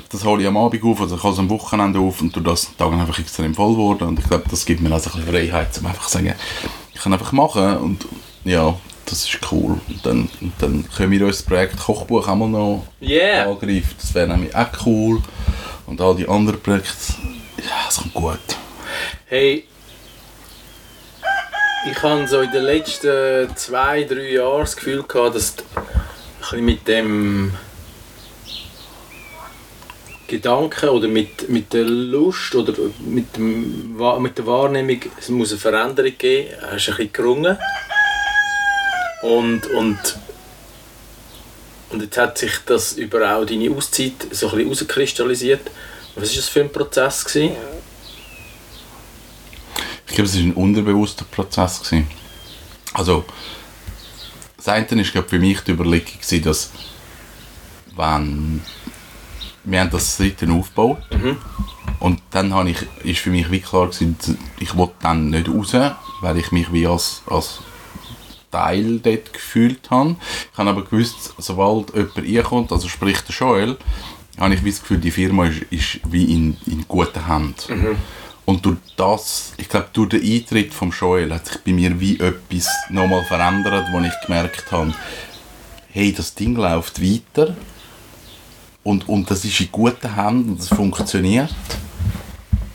[0.09, 2.45] das hole ich am Abend auf, also ich hole es am Wochenende auf und durch
[2.45, 5.31] das Tag einfach extrem voll geworden und ich glaube, das gibt mir also ein bisschen
[5.31, 6.33] Freiheit, um einfach zu sagen,
[6.93, 8.05] ich kann einfach machen und
[8.45, 9.79] ja, das ist cool.
[9.87, 13.49] Und dann, und dann können wir uns das Projekt Kochbuch auch mal noch Yeah!
[13.49, 15.21] angreifen, das wäre nämlich auch cool
[15.85, 17.13] und all die anderen Projekte,
[17.57, 18.39] ja, es kommt gut.
[19.27, 19.67] Hey,
[21.89, 25.55] ich habe so in den letzten zwei, drei Jahren das Gefühl gehabt, dass
[26.53, 27.53] mit dem
[30.27, 35.59] Gedanken oder mit, mit der Lust oder mit, dem, mit der Wahrnehmung, es muss eine
[35.59, 37.57] Veränderung geben, hast du ein bisschen gerungen.
[39.23, 39.97] Und, und,
[41.91, 45.71] und jetzt hat sich das über auch deine Auszeit so ein bisschen herauskristallisiert.
[46.15, 47.23] Was war das für ein Prozess?
[47.23, 47.55] Gewesen?
[50.07, 51.81] Ich glaube, es war ein unterbewusster Prozess.
[51.81, 52.07] Gewesen.
[52.93, 53.23] Also,
[54.57, 56.71] das eine war für mich die Überlegung, gewesen, dass
[57.95, 58.61] wenn
[59.63, 61.01] wir haben das dritte aufgebaut
[61.99, 64.17] und dann habe ich, ist für mich wie klar gewesen,
[64.59, 65.73] ich wollte dann nicht raus,
[66.19, 67.59] weil ich mich wie als, als
[68.53, 70.15] Teil dort gefühlt habe.
[70.51, 73.77] Ich habe aber gewusst, sobald jemand reinkommt, also sprich der Joel,
[74.39, 77.55] habe ich das Gefühl, die Firma ist, ist wie in, in guten Händen.
[78.45, 82.19] Und durch das, ich glaube, durch den Eintritt vom Joel hat sich bei mir wie
[82.19, 84.93] etwas nochmal verändert, wo ich gemerkt habe,
[85.91, 87.55] hey, das Ding läuft weiter
[88.83, 91.55] und, und das ist in guten Händen und das funktioniert.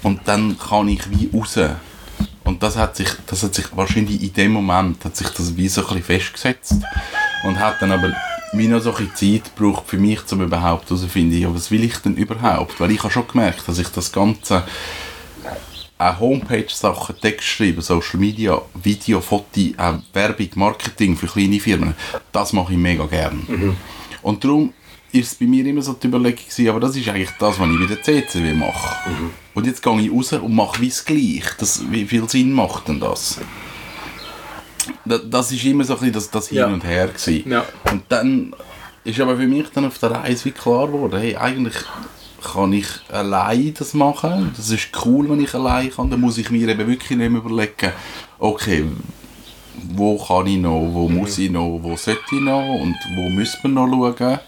[0.03, 1.59] Und dann kann ich wie raus.
[2.49, 5.69] Und das hat sich, das hat sich wahrscheinlich in dem Moment hat sich das wie
[5.69, 6.77] so ein bisschen festgesetzt
[7.45, 8.15] und hat dann aber
[8.55, 11.99] wie noch so ein Zeit gebraucht für mich, um überhaupt herauszufinden, ja, was will ich
[11.99, 12.81] denn überhaupt?
[12.81, 14.65] Weil ich habe schon gemerkt, dass ich das Ganze
[15.99, 21.95] auch Homepage-Sachen, Text schreiben, Social Media, Video, Foto, auch Werbung, Marketing für kleine Firmen,
[22.33, 23.77] das mache ich mega gern.
[24.23, 24.73] Und darum
[25.13, 27.69] ist es bei mir immer so die Überlegung gewesen, aber das ist eigentlich das, was
[27.69, 28.97] ich bei der CCW mache.
[29.55, 31.45] Und jetzt gehe ich raus und mache wie es gleich.
[31.59, 33.39] Das, wie viel Sinn macht denn das?
[35.05, 36.67] Da- Das ist immer so ein bisschen das, das Hin Ja.
[36.67, 37.51] und Her gewesen.
[37.51, 37.65] Ja.
[37.91, 38.55] Und dann
[39.05, 41.75] ist aber für mich dann auf der Reise wie klar geworden, hey, eigentlich
[42.53, 44.53] kann ich allein das machen.
[44.57, 46.11] Das ist cool, wenn ich allein kann.
[46.11, 47.93] Dann muss ich mir eben wirklich nicht mehr überlegen,
[48.39, 48.85] okay,
[49.95, 53.59] wo kann ich noch, wo muss ich noch, wo sollte ich noch und wo müssen
[53.63, 54.39] wir noch schauen.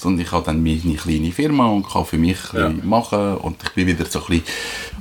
[0.00, 2.70] Sondern ich habe dann meine kleine Firma und kann für mich Ja.
[2.70, 4.44] machen und ich bin wieder so ein bisschen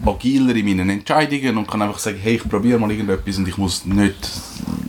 [0.06, 3.58] agiler in meinen Entscheidungen und kann einfach sagen, hey, ich probiere mal irgendetwas und ich
[3.58, 4.18] muss nicht,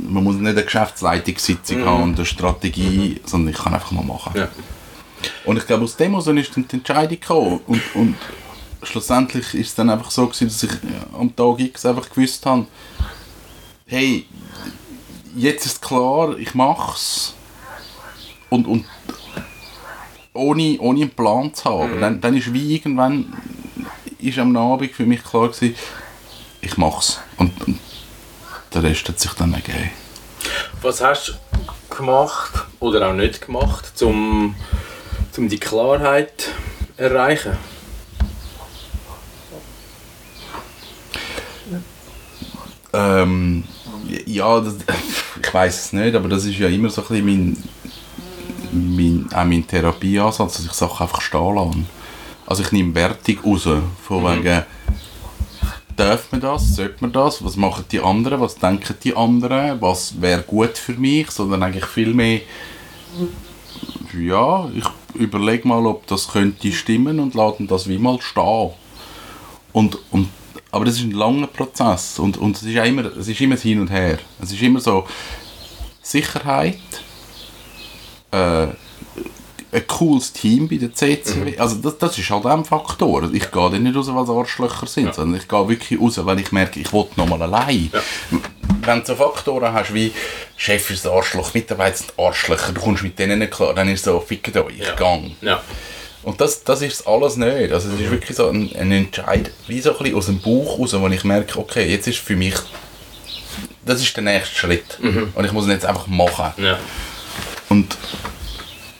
[0.08, 4.32] man muss nicht eine Geschäftsleitungssitzung haben und eine Strategie, sondern ich kann einfach mal machen.
[4.34, 4.48] Ja.
[5.44, 7.60] Und ich glaube, aus dem heraus ist dann die Entscheidung gekommen.
[7.68, 8.16] Und, und
[8.82, 10.72] schlussendlich ist es dann einfach so gewesen, dass ich
[11.16, 12.66] am Tag X einfach gewusst habe,
[13.86, 14.26] hey,
[15.36, 17.34] jetzt ist klar, ich mach's.
[18.48, 18.84] Und, und
[20.32, 22.00] ohne, ohne einen Plan zu haben.
[22.00, 23.32] Dann, dann ist wie irgendwann
[24.18, 25.74] ist am Abend für mich klar gewesen,
[26.60, 27.20] ich mach's.
[27.36, 27.78] Und, und
[28.74, 29.90] der Rest hat sich dann ergeben.
[30.82, 34.54] Was hast du gemacht oder auch nicht gemacht, um,
[35.36, 36.40] um die Klarheit
[36.96, 37.56] zu erreichen?
[42.92, 43.64] Ähm,
[44.26, 44.74] ja, das,
[45.42, 47.64] ich weiß es nicht, aber das ist ja immer so ein bisschen mein,
[48.72, 51.78] mein, auch mein Therapieansatz, dass ich Sachen einfach stehen lasse.
[52.46, 53.68] Also ich nehme Wertung raus,
[54.02, 54.64] von wegen,
[55.96, 60.20] darf man das, sollte man das, was machen die anderen, was denken die anderen, was
[60.20, 62.40] wäre gut für mich, sondern eigentlich viel mehr,
[64.18, 68.70] ja, ich überlege mal, ob das könnte stimmen und lasse das wie mal stehen.
[69.72, 70.28] Und, und,
[70.70, 73.80] aber das ist ein langer Prozess und, und es, ist immer, es ist immer Hin
[73.80, 74.18] und Her.
[74.40, 75.06] Es ist immer so
[76.02, 76.78] Sicherheit,
[78.32, 78.66] äh,
[79.72, 81.56] ein cooles Team bei der CCW.
[81.58, 83.30] Also das, das ist halt auch ein Faktor.
[83.32, 86.40] Ich gehe dann nicht raus, weil es Arschlöcher sind, sondern ich gehe wirklich raus, weil
[86.40, 87.90] ich merke, ich will nochmal allein.
[88.82, 90.12] Wenn du so Faktoren hast wie
[90.56, 94.00] Chef ist ein Arschloch, Mitarbeiter sind Arschlöcher, du kommst mit denen nicht klar, dann ist
[94.00, 94.94] es so, fickt euch, ich Ja.
[94.96, 95.30] gang.
[95.40, 95.62] Ja.
[96.22, 97.72] Und das, das ist alles nicht.
[97.72, 100.78] Also es ist wirklich so ein, ein Entscheid, wie so ein bisschen aus dem Bauch
[100.80, 102.54] raus, wo ich merke, okay, jetzt ist für mich,
[103.86, 104.98] das ist der nächste Schritt.
[105.34, 106.52] Und ich muss ihn jetzt einfach machen.
[106.62, 106.78] Ja.
[107.70, 107.96] Und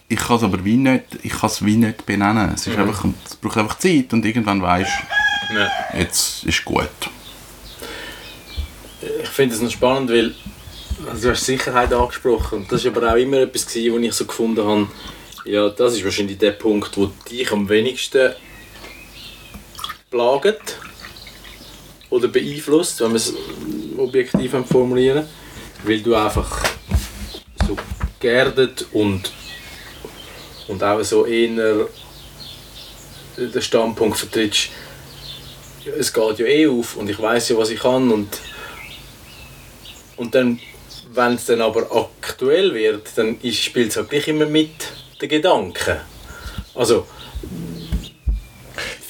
[0.09, 2.52] ich kann es aber wie nicht, ich kann es wie nicht benennen.
[2.54, 4.90] Es, ist einfach, es braucht einfach Zeit und irgendwann weisst
[5.54, 5.70] ja.
[5.98, 6.88] jetzt ist gut.
[9.22, 10.35] Ich finde es noch spannend, weil
[11.09, 12.61] also du hast Sicherheit angesprochen.
[12.61, 14.88] Und das war aber auch immer etwas, gewesen, wo ich so gefunden habe,
[15.44, 18.33] ja, das ist wahrscheinlich der Punkt, wo dich am wenigsten
[20.11, 20.78] plagt
[22.11, 23.35] oder beeinflusst, wenn wir es
[23.96, 25.26] objektiv formulieren
[25.85, 26.62] weil du einfach
[27.66, 27.76] so
[28.20, 29.33] geerdet und,
[30.68, 31.88] und auch so eher
[33.37, 34.68] den Standpunkt vertrittst,
[35.85, 38.28] ja, es geht ja eh auf und ich weiß ja, was ich kann und
[40.20, 40.61] und dann,
[41.14, 44.72] wenn es dann aber aktuell wird, dann spielt es halt immer mit
[45.18, 45.96] den Gedanken.
[46.74, 47.06] Also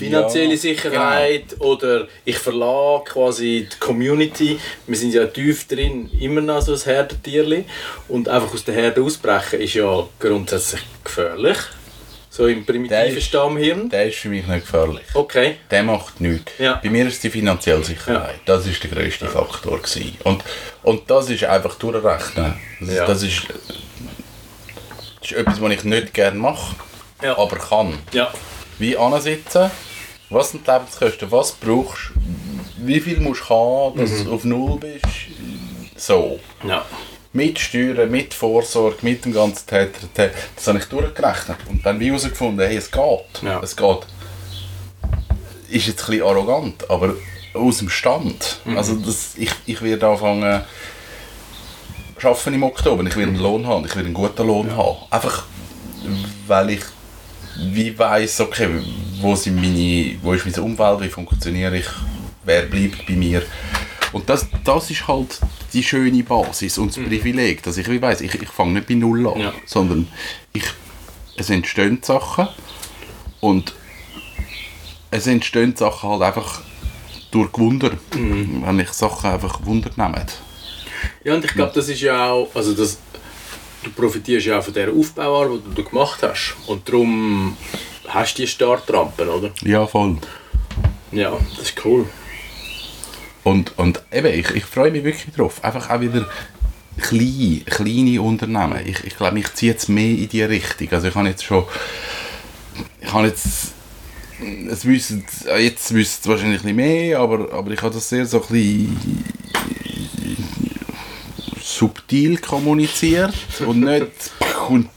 [0.05, 4.59] finanzielle Ja, Sicherheit oder ich verlage quasi die Community.
[4.87, 7.65] Wir sind ja tief drin, immer noch so ein Herdentierli.
[8.09, 11.59] Und einfach aus der Herde ausbrechen ist ja grundsätzlich gefährlich.
[12.33, 13.89] So im Der primitiven ist- Stammhirn.
[13.91, 15.03] Der ist für mich nicht gefährlich.
[15.15, 15.57] Okay.
[15.71, 16.53] Der macht nichts.
[16.59, 16.81] Ja.
[16.83, 18.41] Bei mir ist die finanzielle Sicherheit.
[18.47, 19.79] Das ist der grösste Faktor.
[19.79, 20.17] Gewesen.
[20.25, 20.43] Und,
[20.85, 22.55] und das ist einfach durchrechnen.
[22.81, 23.05] Das, Ja.
[23.07, 23.43] das, ist,
[25.21, 26.77] das ist etwas, was ich nicht gerne mache,
[27.23, 27.37] Ja.
[27.37, 27.99] aber kann.
[28.13, 28.33] Ja.
[28.79, 29.71] Wie ansitzen,
[30.31, 34.45] was sind die Lebenskosten, was brauchst du, wie viel musst du haben, dass du auf
[34.45, 35.05] Null bist.
[35.97, 36.39] So.
[36.67, 36.85] Ja.
[37.33, 41.59] Mit Steuern, mit Vorsorge, mit dem ganzen Täter, das habe ich durchgerechnet.
[41.69, 43.43] Und dann wie herausgefunden, hey, es geht.
[43.43, 43.61] Ja.
[43.61, 44.07] Es geht.
[45.69, 47.15] Ist jetzt ein bisschen arrogant, aber
[47.55, 48.61] aus dem Stand.
[48.77, 50.63] Also das, ich, ich werde anfangen
[52.23, 53.05] arbeiten im Oktober.
[53.05, 54.99] Ich will einen Lohn haben, ich will einen guten Lohn haben.
[55.11, 55.45] Einfach,
[56.47, 56.83] weil ich
[57.73, 58.69] wie weiss, okay,
[59.21, 61.87] wo, sind meine, wo ist meine Umwelt, wie funktioniere ich,
[62.45, 63.43] wer bleibt bei mir.
[64.13, 65.39] Und das, das ist halt
[65.73, 68.95] die schöne Basis und das Privileg, dass ich wie weiss, ich, ich fange nicht bei
[68.95, 69.53] Null an, Ja.
[69.67, 70.09] sondern
[70.53, 70.65] ich,
[71.37, 72.49] es entstehen Sachen
[73.41, 73.73] und
[75.13, 76.63] es entstehen Sachen halt einfach
[77.31, 80.27] durch Gewunder, wenn ich Sachen einfach Wunder nehme.
[81.25, 82.99] Ja, und ich glaube, das ist ja auch, also das,
[83.83, 86.57] du profitierst ja auch von dieser Aufbauarbeit, die du gemacht hast.
[86.67, 87.57] Und darum
[88.09, 89.51] hast du die Startrampen, oder?
[89.63, 90.19] Ja, voll.
[91.13, 92.07] Ja, das ist cool.
[93.43, 95.65] Und, und eben, ich, ich freue mich wirklich drauf.
[95.65, 96.29] Einfach auch wieder
[96.99, 98.81] klein, kleine Unternehmen.
[98.87, 100.89] Ich, ich glaube, mich zieht es mehr in die Richtung.
[100.93, 101.65] Also ich habe jetzt schon...
[103.01, 103.73] Ich habe jetzt...
[104.71, 105.25] Es wissen,
[105.59, 109.25] jetzt wissen es wahrscheinlich ein mehr, aber, aber ich habe das sehr so ein bisschen
[111.81, 113.35] subtil kommuniziert
[113.67, 114.07] und nicht
[114.69, 114.91] und,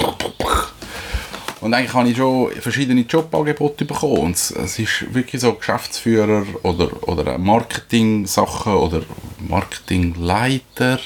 [1.62, 6.90] und eigentlich habe ich schon verschiedene Jobangebote bekommen und es, ist wirklich so Geschäftsführer oder,
[7.08, 9.04] oder Marketing-Sachen oder
[9.48, 11.00] Marketingleiter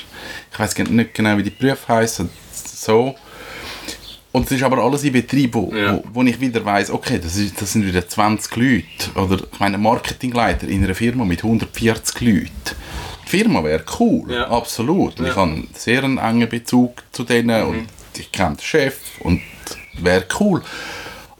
[0.51, 3.13] ich weiß nicht genau wie die Berufe heißen so
[4.31, 5.93] und es ist aber alles in Betrieb, wo, Ja.
[5.93, 8.85] wo, wo ich wieder weiß, okay, das, ist, das sind wieder 20 Leute.
[9.15, 12.51] Oder ich meine, Marketingleiter in einer Firma mit 140 Leuten.
[13.29, 14.47] Die Firma wäre cool, Ja.
[14.49, 15.19] absolut.
[15.19, 15.31] Und Ja.
[15.31, 17.87] Ich habe einen sehr engen Bezug zu denen und
[18.17, 19.41] ich kenne den Chef und
[19.99, 20.61] wäre cool.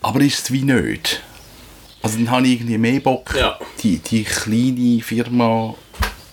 [0.02, 1.22] Aber ist es wie nicht.
[2.04, 3.58] Also dann habe ich irgendwie mehr Bock, Ja.
[3.82, 5.76] die, die kleine Firma...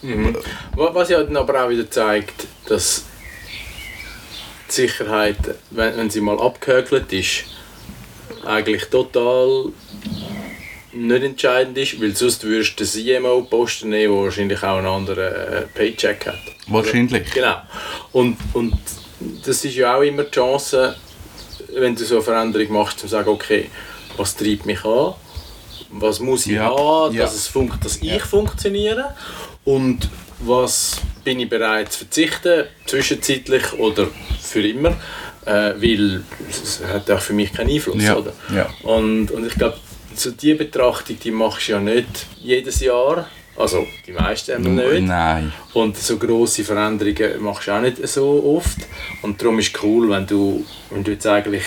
[0.03, 3.05] Wa- Was ja dann aber auch wieder zeigt, dass
[4.69, 5.39] die Sicherheit,
[5.71, 7.45] wenn, wenn sie mal abgehökelt ist,
[8.45, 9.73] eigentlich total
[10.95, 15.33] nicht entscheidend ist, weil sonst würdest du den CMO-Posten nehmen, der wahrscheinlich auch einen anderen
[15.33, 16.39] äh, Paycheck hat.
[16.69, 17.31] Wahrscheinlich.
[17.33, 17.57] Genau.
[18.13, 18.75] Und, und
[19.45, 20.97] das ist ja auch immer die Chance,
[21.75, 23.71] wenn du so eine Veränderung machst, zu sagen, okay,
[24.17, 25.15] was treibt mich an?
[25.91, 27.23] Was muss ich Ja, haben, ja.
[27.23, 29.15] dass, es funkt, dass ich funktioniere?
[29.65, 30.09] Und
[30.41, 34.09] was bin ich bereit zu verzichten, zwischenzeitlich oder
[34.41, 34.97] für immer?
[35.47, 38.03] Äh, weil es hat auch für mich keinen Einfluss.
[38.03, 38.33] Ja, Oder?
[38.55, 38.67] ja.
[38.83, 39.77] Und, und ich glaube,
[40.19, 43.29] so diese Betrachtung die machst du ja nicht jedes Jahr.
[43.57, 45.07] Also die meisten haben wir nicht.
[45.07, 45.53] Nein.
[45.75, 48.79] Und so grosse Veränderungen machst du auch nicht so oft.
[49.23, 51.63] Und darum ist es cool, wenn du, wenn du jetzt eigentlich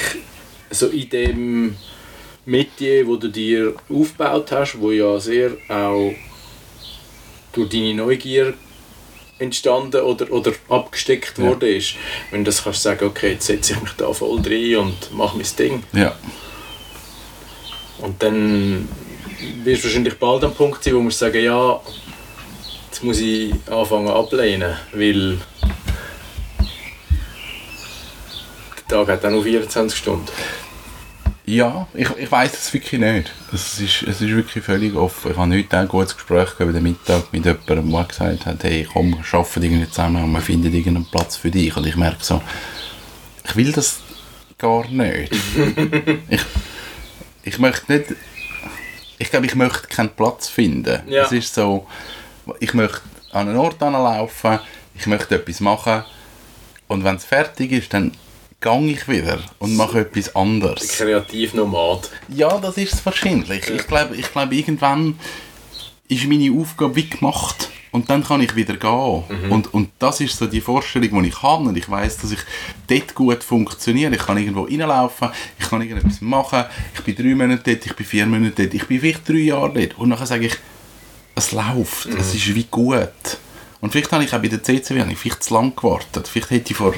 [0.70, 1.76] so in dem
[2.46, 6.14] Metier, wo du dir aufgebaut hast, wo ja sehr auch
[7.54, 8.54] durch deine Neugier
[9.40, 11.46] entstanden oder, oder abgesteckt Ja.
[11.46, 11.96] worden ist.
[12.32, 15.38] Wenn du das kannst sagen, okay, jetzt setze ich mich da voll rein und mache
[15.38, 15.84] mein Ding.
[15.94, 16.16] Ja.
[18.00, 18.88] Und dann
[19.64, 21.80] wirst du wahrscheinlich bald am Punkt sein, wo du sagen, ja,
[22.90, 25.38] jetzt muss ich anfangen ablehnen, weil
[28.78, 30.28] der Tag hat auch nur 24 Stunden.
[31.46, 33.32] Ja, ich, ich weiß es wirklich nicht.
[33.54, 35.32] Es ist, es ist wirklich völlig offen.
[35.32, 38.86] Ich habe heute ein gutes Gespräch über den Mittag mit jemandem, der gesagt hat, hey
[38.92, 41.76] komm, wir arbeiten irgendwie zusammen und wir finden irgendeinen Platz für dich.
[41.78, 42.42] Und ich merke so,
[43.46, 44.02] ich will das
[44.58, 45.32] gar nicht.
[46.30, 46.42] ich,
[47.48, 48.16] ich möchte nicht,
[49.18, 51.02] ich glaube, ich möchte keinen Platz finden.
[51.08, 51.24] Ja.
[51.24, 51.88] Es ist so,
[52.60, 54.60] ich möchte an einen Ort anlaufen,
[54.96, 56.04] ich möchte etwas machen
[56.88, 58.12] und wenn es fertig ist, dann
[58.60, 60.98] gehe ich wieder und mache etwas anderes.
[60.98, 62.10] Kreativnomad.
[62.28, 63.70] Ja, das ist es wahrscheinlich.
[63.70, 65.18] Ich glaube, ich glaube, irgendwann
[66.10, 69.50] ist meine Aufgabe wie gemacht und dann kann ich wieder gehen.
[69.50, 72.40] Und, und das ist so die Vorstellung, die ich habe und ich weiß, dass ich
[72.88, 74.16] dort gut funktioniere.
[74.16, 78.06] Ich kann irgendwo reinlaufen, ich kann irgendetwas machen, ich bin drei Monate dort, ich bin
[78.06, 80.56] vier Monate dort, ich bin vielleicht drei Jahre dort und nachher sage ich,
[81.36, 83.38] es läuft, es ist wie gut.
[83.80, 86.28] Und vielleicht habe ich auch bei der CCW habe ich vielleicht zu lang gewartet.
[86.28, 86.96] Vielleicht hätte ich vor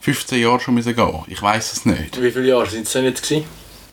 [0.00, 2.22] 15 Jahren schon müssen gehen Ich weiß es nicht.
[2.22, 3.44] Wie viele Jahre sind es denn jetzt gewesen?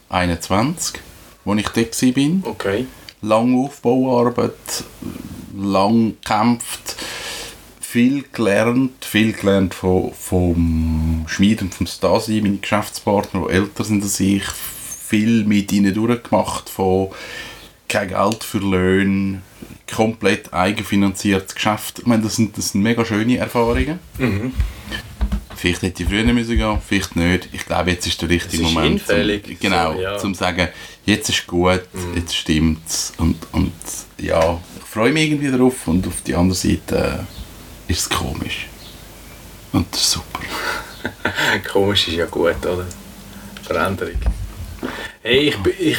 [0.10, 1.00] 21,
[1.44, 2.52] wo ich dort war.
[2.52, 2.86] Okay.
[3.26, 4.84] Lange Aufbauarbeit,
[5.58, 6.96] lang gekämpft,
[7.82, 14.04] viel gelernt, viel gelernt von, vom Schmied und vom Stasi, meine Geschäftspartner, die älter sind
[14.04, 17.10] als ich, viel mit ihnen durchgemacht, von
[17.90, 19.42] kein Geld für Löhne,
[19.92, 22.00] komplett eigenfinanziertes Geschäft.
[22.00, 24.00] Ich meine, das sind, das sind mega schöne Erfahrungen.
[25.56, 27.50] Vielleicht hätte ich früher müssen gehen, vielleicht nicht.
[27.54, 30.18] Ich glaube, jetzt ist der richtige ist Moment, hinfällig, zum, genau, so, ja.
[30.18, 30.68] zum sagen,
[31.06, 31.82] jetzt ist gut,
[32.16, 33.72] jetzt stimmt's und, und
[34.18, 37.26] ja, ich freue mich irgendwie darauf und auf die andere Seite
[37.88, 38.68] ist es komisch.
[39.72, 40.40] Und das ist super.
[41.72, 42.86] Komisch ist ja gut, oder?
[43.64, 44.16] Veränderung.
[45.22, 45.98] Hey, ich, ich,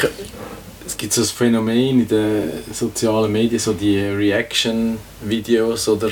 [0.86, 6.10] es gibt so ein Phänomen in den sozialen Medien, so die Reaction-Videos oder,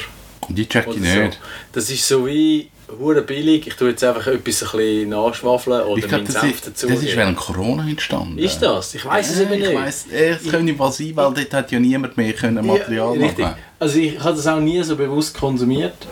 [0.49, 1.21] Die check ich oder so.
[1.21, 1.41] nicht.
[1.73, 2.69] Das ist so wie
[2.99, 3.67] hure billig.
[3.67, 6.87] Ich tue jetzt einfach etwas ein bisschen nachschwafeln oder Ich das, Senf ist, dazu.
[6.89, 8.39] das ist während Corona entstanden.
[8.39, 8.95] Ist das?
[8.95, 9.71] Ich weiß es eben nicht.
[9.71, 13.17] Ich weiss, äh, es könnte was sein, weil dort hat ja niemand mehr können Material
[13.17, 13.45] Ja, richtig.
[13.45, 16.07] machen Also ich habe das auch nie so bewusst konsumiert.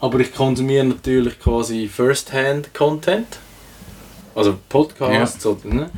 [0.00, 3.38] Aber ich konsumiere natürlich quasi First-Hand-Content.
[4.34, 5.90] Also Podcasts oder, ne?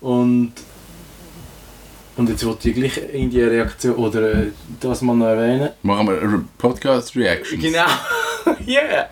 [0.00, 0.52] Und,
[2.20, 4.46] und jetzt wollte ich gleich in die Reaktion oder äh,
[4.78, 5.70] das mal noch erwähnen.
[5.82, 7.62] Machen wir Re- Podcast-Reactions.
[7.62, 7.86] Genau.
[8.68, 9.08] yeah.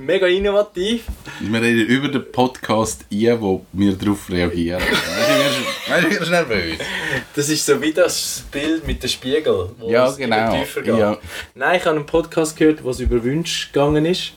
[0.00, 1.06] Mega innovativ.
[1.40, 4.80] Wir reden über den Podcast ein, wo wir darauf reagieren.
[5.88, 6.78] Weißt du, wir sind nervös.
[7.34, 10.52] Das ist so wie das Bild mit dem Spiegel, wo Ja, es genau.
[10.56, 10.96] tiefer geht.
[10.96, 11.18] Ja.
[11.56, 14.34] Nein, ich habe einen Podcast gehört, wo es über Wünsche gegangen ist.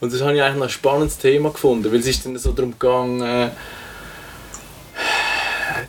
[0.00, 2.72] Und das habe ich eigentlich ein spannendes Thema gefunden, weil es ist dann so darum
[2.72, 3.48] gegangen, äh,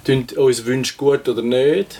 [0.08, 2.00] tun uns Wünsche gut oder nicht.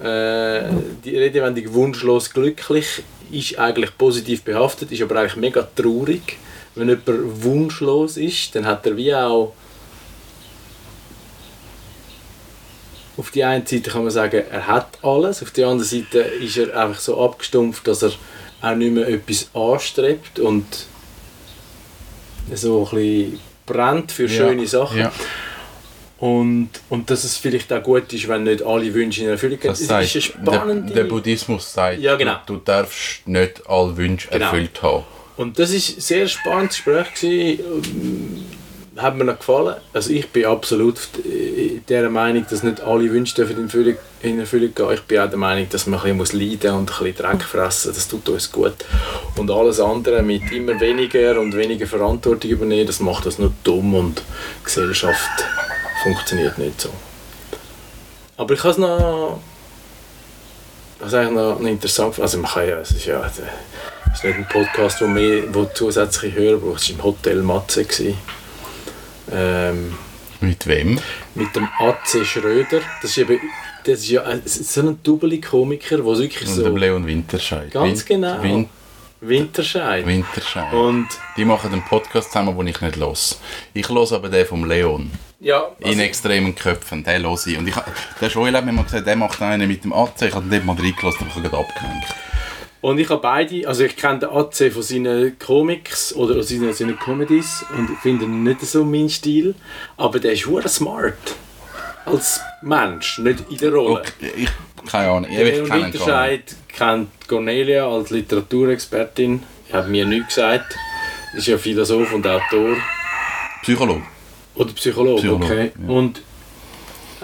[0.00, 0.68] Äh,
[1.04, 6.38] die Redewendung wunschlos glücklich ist eigentlich positiv behaftet, ist aber eigentlich mega traurig.
[6.74, 9.54] Wenn jemand wunschlos ist, dann hat er wie auch
[13.16, 16.58] auf die eine Seite kann man sagen, er hat alles, auf der anderen Seite ist
[16.58, 18.12] er einfach so abgestumpft, dass er
[18.60, 20.66] auch nicht mehr etwas anstrebt und
[22.52, 24.98] so ein bisschen brennt für schöne Sachen.
[24.98, 25.12] Ja.
[26.18, 29.70] Und, und dass es vielleicht auch gut ist, wenn nicht alle Wünsche in Erfüllung gehen.
[29.70, 30.94] Das Es sagt, ist eine der, spannende...
[30.94, 32.36] der Buddhismus sagt, Ja, genau.
[32.46, 34.46] du, du darfst nicht alle Wünsche Genau.
[34.46, 35.04] erfüllt haben.
[35.36, 37.12] Und das war ein sehr spannendes Gespräch.
[37.14, 37.60] Gewesen.
[37.60, 38.44] Ähm,
[38.96, 39.74] Hat mir noch gefallen.
[39.92, 40.96] Also ich bin absolut
[41.86, 44.92] der Meinung, dass nicht alle Wünsche dürfen in Erfüllung, in Erfüllung gehen.
[44.94, 47.42] Ich bin auch der Meinung, dass man ein bisschen leiden muss und ein bisschen Dreck
[47.42, 48.72] fressen Das tut uns gut.
[49.36, 53.94] Und alles andere mit immer weniger und weniger Verantwortung übernehmen, das macht das nur dumm
[53.94, 54.22] und
[54.64, 55.44] Gesellschaft
[56.02, 56.90] funktioniert nicht so.
[58.36, 59.40] Aber ich habe es noch...
[60.98, 62.18] Was eigentlich noch, interessant.
[62.18, 65.66] Also man kann ja, es ist ja, es ist nicht ein Podcast, wo, mehr, wo
[65.66, 66.80] zusätzliche Hörer braucht.
[66.82, 67.84] Es war im Hotel Matze.
[67.84, 68.16] gewesen.
[69.30, 69.98] Ähm,
[70.40, 70.98] Mit wem?
[71.34, 72.80] mit dem AC Schröder.
[73.02, 73.38] Das ist eben,
[73.84, 77.70] das ist ja ein, so ein Double-Komiker, der wirklich Und so dem Leon Winterscheid.
[77.70, 78.42] Ganz genau.
[78.42, 78.68] Win
[79.20, 80.06] Winterscheid.
[80.06, 80.72] Winterscheid.
[80.72, 83.38] Und Die machen einen Podcast zusammen, den ich nicht los.
[83.74, 85.10] Ich los aber den vom Leon.
[85.40, 87.58] Ja, In also, extremen Köpfen, den los ich.
[87.58, 87.74] Und ich,
[88.20, 90.22] der Joel hat mir mal gesagt, der macht einen mit dem AC.
[90.22, 92.04] Ich habe den dort mal reingelassen, aber ich habe abgehängt.
[92.80, 96.98] und ich habe beide, also ich kenne den AC von seinen Comics oder seinen, seinen
[96.98, 99.54] Comedies und ich finde ihn nicht so mein Stil,
[99.96, 101.14] aber der ist hure smart.
[102.06, 104.00] als Mensch, nicht in der Rolle.
[104.00, 104.50] Okay, ich,
[104.90, 106.56] keine Ahnung, ich, Der ich kenne ihn gar nicht.
[106.68, 109.42] Kennt Cornelia als Literaturexpertin.
[109.66, 110.76] Ich habe mir nichts gesagt.
[111.34, 112.76] Ist ja Philosoph und Autor.
[113.62, 114.02] Psychologe.
[114.56, 115.72] Oder Psychologe, Psychologe, okay.
[115.80, 115.88] ja.
[115.88, 116.22] Und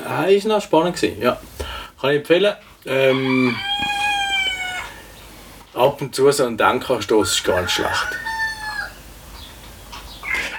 [0.08, 1.40] äh, ist noch spannend gewesen, ja.
[2.00, 2.54] Kann ich empfehlen.
[2.84, 3.56] Ähm,
[5.74, 8.08] ab und zu so ein Denkanstoß ist gar nicht schlecht.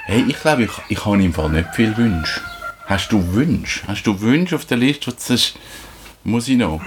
[0.06, 2.42] Hey, ich glaube, ich, ich habe im Fall nicht viel Wünsche.
[2.86, 3.88] Hast du Wünsche?
[3.88, 5.56] Hast du Wünsche auf der Liste, du sagst,
[6.24, 6.82] muss ich noch?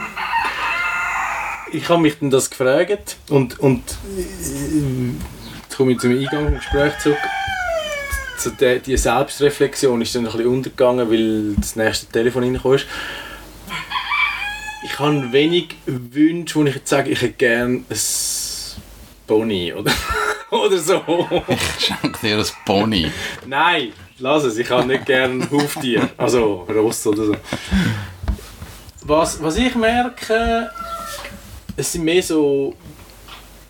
[1.72, 3.82] Ich habe mich dann das gefragt und, und
[4.16, 4.22] äh,
[5.62, 7.18] jetzt komme ich zum Eingang im Gespräch zurück.
[8.38, 12.86] So die, die Selbstreflexion ist dann ein bisschen untergegangen, weil das nächste Telefon reingekommen ist.
[14.84, 17.98] Ich habe wenig Wünsche, wo ich jetzt sage, ich hätte gerne ein
[19.26, 19.92] Pony oder,
[20.50, 21.02] oder so.
[21.48, 23.10] Ich schenke dir ein Pony.
[23.46, 27.36] Nein, lass es, ich habe nicht gerne Huftier, also Ross oder so.
[29.02, 30.70] Was, was ich merke,
[31.76, 32.74] es sind mehr so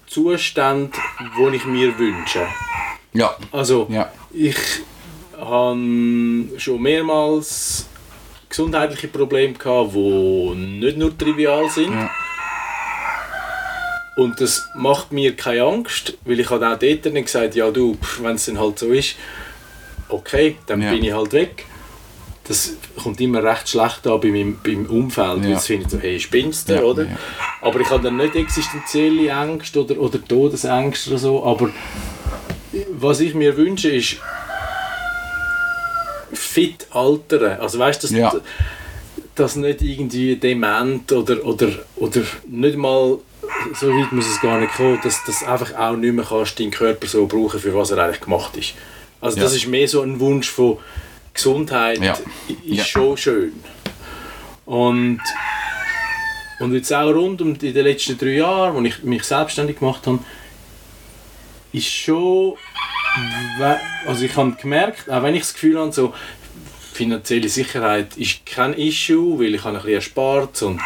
[0.07, 0.93] Zustände,
[1.39, 2.47] die ich mir wünsche.
[3.13, 3.35] Ja.
[3.53, 4.11] Also, Ja.
[4.37, 4.57] Ich
[5.39, 5.79] habe
[6.59, 7.87] schon mehrmals
[8.49, 11.93] gesundheitliche Probleme gehabt, die nicht nur trivial sind.
[11.93, 12.11] Ja.
[14.17, 17.99] Und das macht mir keine Angst, weil ich habe auch dort dann gesagt, ja du,
[18.23, 19.15] wenn es dann halt so ist,
[20.09, 20.91] okay, dann Ja.
[20.93, 21.67] bin ich halt weg.
[22.49, 25.57] Das kommt immer recht schlecht an bei meinem, beim Umfeld, weil Ja.
[25.59, 27.07] es findet so, hey, spinnst du, oder?
[27.61, 31.71] Aber ich habe dann nicht existenzielle Ängste oder, oder Todesängste oder so, aber
[32.99, 34.17] was ich mir wünsche ist
[36.33, 37.61] fit altern.
[37.61, 38.35] Also weißt du, dass, Ja.
[39.35, 43.19] dass nicht irgendwie dement oder, oder, oder nicht mal
[43.79, 46.71] so weit muss es gar nicht kommen, dass das einfach auch nicht mehr kannst, deinen
[46.71, 48.75] Körper so brauchen, für was er eigentlich gemacht ist.
[49.21, 49.57] Also das Ja.
[49.59, 50.79] ist mehr so ein Wunsch von
[51.33, 52.19] Gesundheit, Ja.
[52.67, 53.53] ist schon schön.
[54.65, 55.21] Und,
[56.59, 59.79] und jetzt auch rund um die, in den letzten drei Jahren, als ich mich selbstständig
[59.79, 60.19] gemacht habe,
[61.73, 62.55] ist schon,
[64.07, 66.13] also ich habe gemerkt, auch wenn ich das Gefühl habe, so
[66.93, 70.81] finanzielle Sicherheit ist kein Issue, weil ich habe ein bisschen erspart und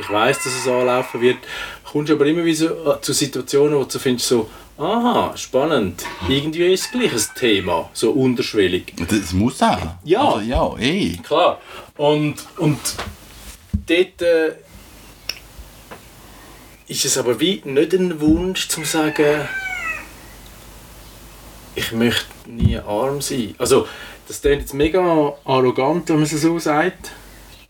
[0.00, 1.38] ich weiß, dass es anlaufen wird,
[1.84, 6.72] kommst du aber immer wieder äh, zu Situationen, wo du findest so, aha, spannend, irgendwie
[6.72, 8.94] ist es gleich ein Thema, so unterschwellig.
[9.08, 9.78] Das muss auch.
[10.02, 10.24] Ja.
[10.24, 11.16] Also, ja, eh.
[11.18, 11.60] Klar.
[11.96, 12.80] Und, und
[13.86, 14.54] dort äh,
[16.88, 19.48] ist es aber wie nicht ein Wunsch zu sagen,
[21.74, 23.54] ich möchte nie arm sein.
[23.58, 23.86] Also,
[24.28, 27.10] das klingt jetzt mega arrogant, wenn man es so sagt.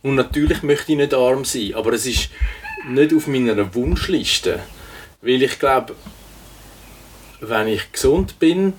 [0.02, 2.28] Und natürlich möchte ich nicht arm sein, aber es ist
[2.88, 4.60] nicht auf meiner Wunschliste.
[5.22, 5.94] Weil ich glaube,
[7.40, 8.74] wenn ich gesund bin,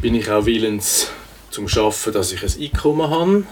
[0.00, 1.08] bin ich auch willens
[1.50, 3.44] zum Schaffen, dass ich ein Einkommen habe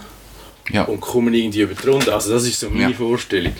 [0.71, 0.83] Ja.
[0.83, 2.13] und komme irgendwie über die Runde.
[2.13, 2.97] Also das ist so meine Ja.
[2.97, 3.53] Vorstellung.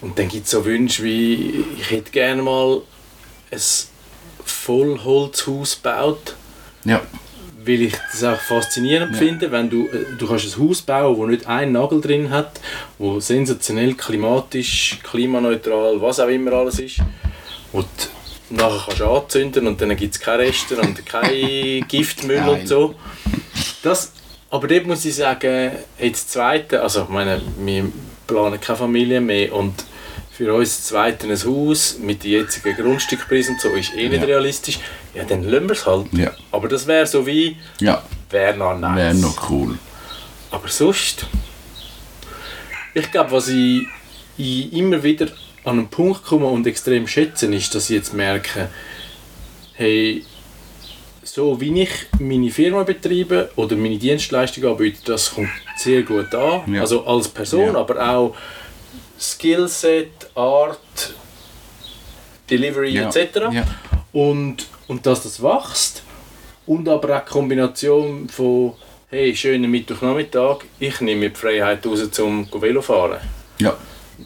[0.00, 2.82] Und dann gibt es so Wünsche wie, ich hätte gerne mal
[3.50, 3.60] ein
[4.44, 6.34] Vollholzhaus gebaut,
[6.84, 7.00] Ja.
[7.64, 9.18] weil ich das auch faszinierend Ja.
[9.18, 12.60] finde, wenn du, äh, du kannst ein Haus bauen, wo nicht einen Nagel drin hat,
[12.98, 16.98] wo sensationell klimatisch, klimaneutral, was auch immer alles ist,
[17.72, 17.86] und
[18.50, 22.48] nachher kannst du anzünden und dann gibt es keine Reste und kein Giftmüll Geil.
[22.48, 22.94] und so.
[23.82, 24.12] Das,
[24.50, 27.84] aber dort muss ich sagen, jetzt das Zweite, also ich meine, wir
[28.26, 29.72] planen keine Familie mehr und
[30.44, 34.20] für uns das Zweite ein Haus mit den jetzigen Grundstückpreisen und so ist eh nicht
[34.22, 34.26] Ja.
[34.26, 34.80] realistisch.
[35.14, 36.06] Ja, dann lassen wir es halt.
[36.12, 36.32] Ja.
[36.50, 38.02] Aber das wäre so wie, Ja.
[38.30, 38.96] wäre noch nice.
[38.96, 39.78] Wäre noch cool.
[40.50, 41.26] Aber sonst,
[42.94, 43.82] ich glaube, was ich,
[44.36, 45.26] ich immer wieder
[45.64, 48.68] an einen Punkt komme und extrem schätze, ist, dass ich jetzt merke,
[49.74, 50.24] hey,
[51.22, 56.62] so wie ich meine Firma betreibe oder meine Dienstleistung anbiete, das kommt sehr gut an.
[56.74, 56.80] Ja.
[56.80, 57.76] Also als Person, Ja.
[57.76, 58.34] aber auch
[59.18, 61.14] Skillset, Art,
[62.50, 63.08] Delivery Ja.
[63.08, 63.36] etc.
[63.52, 63.64] Ja.
[64.12, 66.02] Und, und dass das wächst
[66.66, 68.74] und aber auch die Kombination von
[69.10, 73.18] hey, schönen Mittwochnachmittag, ich nehme mir die Freiheit raus zum Velo fahren.
[73.58, 73.76] Ja.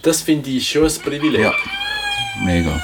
[0.02, 1.40] Das finde ich schon ein Privileg.
[1.40, 1.52] Ja.
[2.44, 2.80] Mega.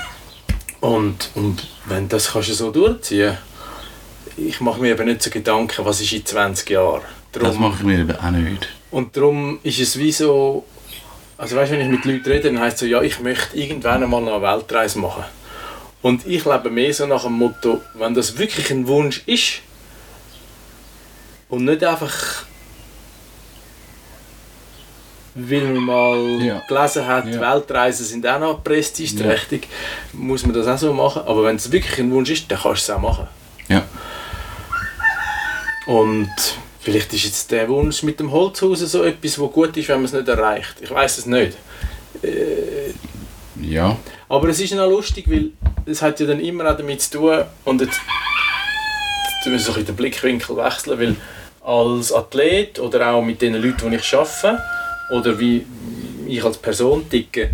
[0.81, 3.39] Und, und wenn das kannst du so durchziehen,
[4.37, 7.03] ich mache mir eben nicht so Gedanken, was ist in 20 Jahren.
[7.33, 8.69] Das Darum, mache ich mir eben auch nicht.
[8.91, 10.65] und darum ist es wie so,
[11.43, 14.01] also weißt, wenn ich mit Leuten rede, dann heisst es so, ja, ich möchte irgendwann
[14.01, 15.25] einmal eine Weltreise machen.
[16.01, 19.55] Und ich lebe mehr so nach dem Motto, wenn das wirklich ein Wunsch ist
[21.49, 22.45] und nicht einfach,
[25.35, 26.63] weil man mal Ja.
[26.69, 27.41] gelesen hat, Ja.
[27.41, 29.67] Weltreisen sind auch noch prestigeträchtig,
[30.13, 31.23] muss man das auch so machen.
[31.27, 33.27] Aber wenn es wirklich ein Wunsch ist, dann kannst du es auch machen.
[33.69, 33.83] Ja.
[35.87, 36.31] Und
[36.83, 40.05] vielleicht ist jetzt der Wunsch mit dem Holzhaus so etwas, wo gut ist, wenn man
[40.07, 40.77] es nicht erreicht.
[40.81, 41.57] Ich weiß es nicht.
[43.61, 43.97] Ja.
[44.29, 45.51] Aber es ist noch lustig, weil
[45.87, 48.01] es hat ja dann immer auch damit zu tun und jetzt,
[49.45, 51.17] jetzt müssen wir so ein bisschen den Blickwinkel wechseln, weil
[51.65, 54.59] als Athlet oder auch mit den Leuten, die ich arbeite
[55.15, 55.65] oder wie
[56.27, 57.51] ich als Person ticke,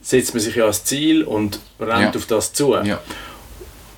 [0.00, 2.20] setzt man sich ja als Ziel und rennt Ja.
[2.20, 2.74] auf das zu.
[2.76, 3.00] Ja.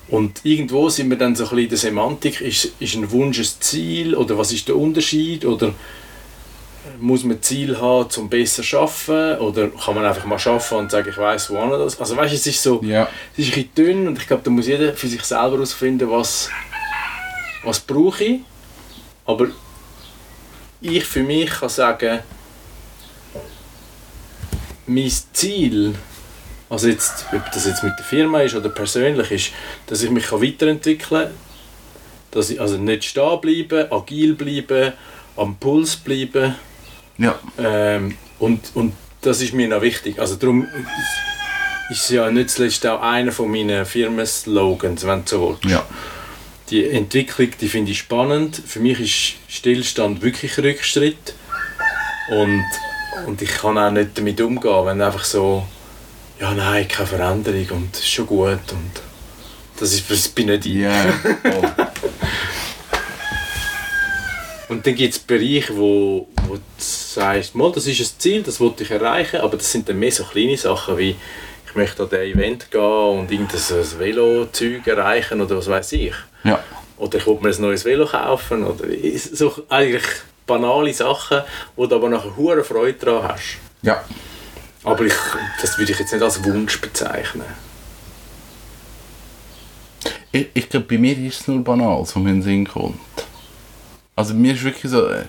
[0.09, 3.39] Und irgendwo sind wir dann so ein bisschen in der Semantik, ist, ist ein Wunsch
[3.39, 5.73] ein Ziel oder was ist der Unterschied oder
[6.99, 10.91] muss man Ziel haben, zum besser zu arbeiten oder kann man einfach mal arbeiten und
[10.91, 11.99] sagen, ich weiß wo das.
[11.99, 13.07] Also weißt, es ist so, Ja.
[13.33, 16.09] es ist ein bisschen dünn und ich glaube, da muss jeder für sich selber herausfinden,
[16.09, 16.49] was,
[17.63, 18.39] was brauche ich.
[19.25, 19.47] Aber
[20.81, 22.19] ich für mich kann sagen,
[24.87, 25.93] mein Ziel,
[26.69, 29.51] also jetzt, ob das jetzt mit der Firma ist oder persönlich ist,
[29.87, 31.31] dass ich mich weiterentwickeln kann,
[32.31, 34.93] dass ich also nicht stehen bleibe, agil bleibe,
[35.35, 36.55] am Puls bleibe
[37.17, 37.39] Ja.
[37.57, 40.19] ähm, und, und das ist mir noch wichtig.
[40.19, 40.67] Also darum
[41.89, 45.65] ist es ja nicht zuletzt auch einer von meinen Firmenslogans, wenn du so willst.
[45.65, 45.85] Ja.
[46.69, 48.61] Die Entwicklung, die finde ich spannend.
[48.65, 51.33] Für mich ist Stillstand wirklich Rückschritt.
[52.29, 52.63] Und,
[53.25, 55.65] und ich kann auch nicht damit umgehen, wenn einfach so,
[56.39, 58.71] ja nein, keine Veränderung und es ist schon gut.
[58.71, 58.91] Und
[59.79, 60.85] das, ist, das bin nicht ich.
[60.85, 61.71] Voll.
[64.69, 68.59] Und dann gibt es Bereiche, wo, wo du sagst, mal, das ist ein Ziel, das
[68.59, 71.15] wollte ich erreichen, aber das sind dann mehr so kleine Sachen wie
[71.65, 73.59] ich möchte an dieses Event gehen und irgendein
[73.99, 76.13] Velo-Zeug erreichen oder was weiß ich.
[76.43, 76.63] ja.
[76.97, 78.85] Oder ich will mir ein neues Velo kaufen oder
[79.15, 80.03] so eigentlich
[80.45, 81.43] banale Sachen,
[81.77, 83.57] wo du aber nachher hure Freude daran hast.
[83.81, 84.03] Ja.
[84.83, 85.13] Aber ich,
[85.61, 87.45] das würde ich jetzt nicht als Wunsch bezeichnen.
[90.31, 92.99] Ich, ich glaube, bei mir ist es nur banal, so mir in den Sinn kommt.
[94.15, 95.25] Also mir ist wirklich so, äh,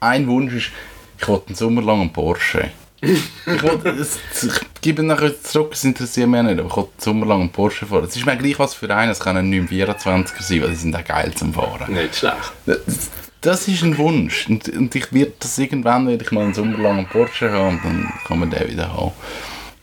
[0.00, 0.70] ein Wunsch ist,
[1.18, 2.70] ich wollte einen Sommer lang einen Porsche.
[3.00, 6.90] ich, wollte, es, ich gebe ihn nachher zurück, es interessiert mich nicht, aber ich wollte
[6.90, 8.04] einen Sommer lang einen Porsche fahren.
[8.04, 10.94] Es ist mir gleich was für einen, es kann ein 924er sein, weil die sind
[10.94, 11.92] auch geil zum Fahren.
[11.92, 12.52] Nicht schlecht.
[12.66, 13.10] Das,
[13.42, 16.78] das ist ein Wunsch und, und ich werde das irgendwann, werde ich mal einen Sommer
[16.78, 19.12] lang einen Porsche haben und dann kann man den wieder haben.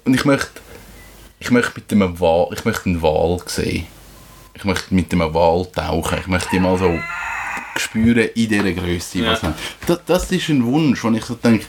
[0.05, 0.61] Und ich möchte,
[1.39, 3.85] ich möchte mit einem Wal, ich möchte einen Wal sehen.
[4.53, 6.17] Ich möchte mit einem Wal tauchen.
[6.19, 6.99] Ich möchte die mal so
[7.77, 9.19] spüren in dieser Größe.
[9.19, 9.37] Ja.
[9.85, 11.65] Das, das ist ein Wunsch, wo ich so denke,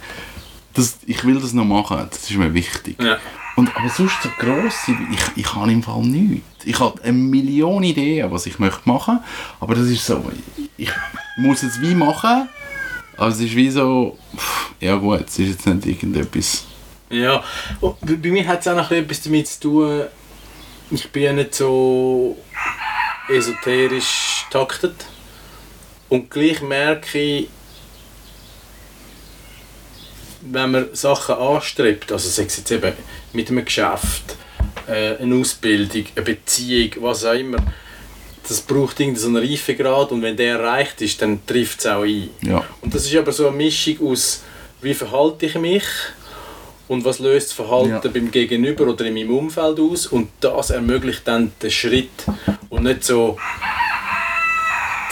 [0.74, 2.06] das, ich will das noch machen.
[2.08, 3.02] Das ist mir wichtig.
[3.02, 3.18] Ja.
[3.56, 6.64] Und, aber sonst so gross, ich, ich habe im Fall nichts.
[6.64, 9.20] Ich habe eine Million Ideen, was ich möchte machen
[9.58, 10.30] aber das ist so,
[10.76, 10.90] ich
[11.36, 12.48] muss es wie machen,
[13.16, 14.18] aber es ist wie so,
[14.80, 16.64] ja gut, es ist jetzt nicht irgendetwas,
[17.10, 17.42] Ja,
[17.80, 20.02] und bei mir hat es auch noch etwas damit zu tun,
[20.90, 22.36] ich bin ja nicht so
[23.28, 25.06] esoterisch taktet.
[26.08, 27.48] Und gleich merke ich,
[30.42, 32.92] wenn man Sachen anstrebt, also sei es jetzt eben
[33.32, 34.36] mit einem Geschäft,
[34.88, 37.58] äh, eine Ausbildung, eine Beziehung, was auch immer,
[38.48, 42.02] das braucht irgendeinen so einen Reifegrad und wenn der erreicht ist, dann trifft es auch
[42.02, 42.30] ein.
[42.42, 44.42] ja, Und das ist aber so eine Mischung aus,
[44.82, 45.84] wie verhalte ich mich
[46.88, 48.00] und was löst das Verhalten Ja.
[48.00, 52.10] beim Gegenüber oder in meinem Umfeld aus und das ermöglicht dann den Schritt
[52.68, 53.36] und nicht so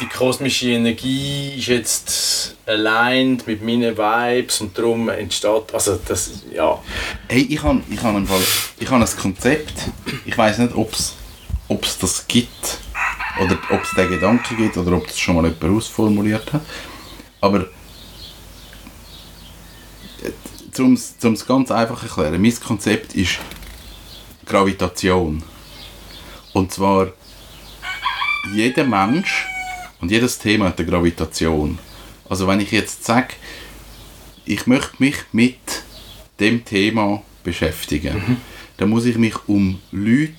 [0.01, 6.81] die kosmische Energie ist jetzt allein mit meinen Vibes und darum entsteht, also das, ja,
[7.29, 8.41] Hey, ich habe ich hab im Fall,
[8.79, 9.72] ich hab ein Konzept,
[10.24, 12.79] ich weiß nicht, ob es das gibt
[13.41, 16.62] oder ob es den Gedanken gibt oder ob das schon mal jemand ausformuliert hat,
[17.41, 17.66] aber
[20.78, 23.39] um es ganz einfach zu erklären, mein Konzept ist
[24.47, 25.43] Gravitation.
[26.53, 27.09] Und zwar
[28.55, 29.47] jeder Mensch
[30.01, 31.78] und jedes Thema hat eine Gravitation.
[32.28, 33.34] Also wenn ich jetzt sage,
[34.45, 35.59] ich möchte mich mit
[36.41, 38.39] dem Thema beschäftigen,
[38.76, 40.32] dann muss ich mich um Leute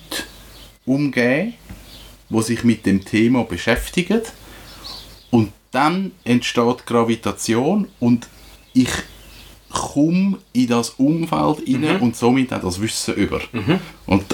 [0.86, 1.54] umgehen,
[2.30, 4.22] die sich mit dem Thema beschäftigen
[5.30, 8.28] und dann entsteht Gravitation und
[8.72, 8.88] ich
[9.68, 13.40] komme in das Umfeld rein und somit auch das Wissen über.
[14.06, 14.24] Und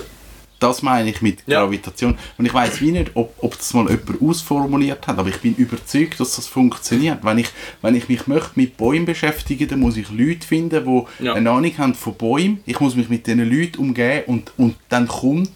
[0.59, 1.61] das meine ich mit Ja.
[1.61, 2.16] Gravitation.
[2.38, 5.55] Und ich weiß wie nicht, ob, ob das mal jemand ausformuliert hat, aber ich bin
[5.57, 7.18] überzeugt, dass das funktioniert.
[7.22, 7.49] Wenn ich,
[7.82, 10.82] wenn ich mich möchte mit Bäumen beschäftigen dann muss ich Leute finden,
[11.18, 11.34] die Ja.
[11.34, 12.61] eine Ahnung haben von Bäumen.
[12.64, 15.51] Ich muss mich mit diesen Leuten umgehen und, und dann kommt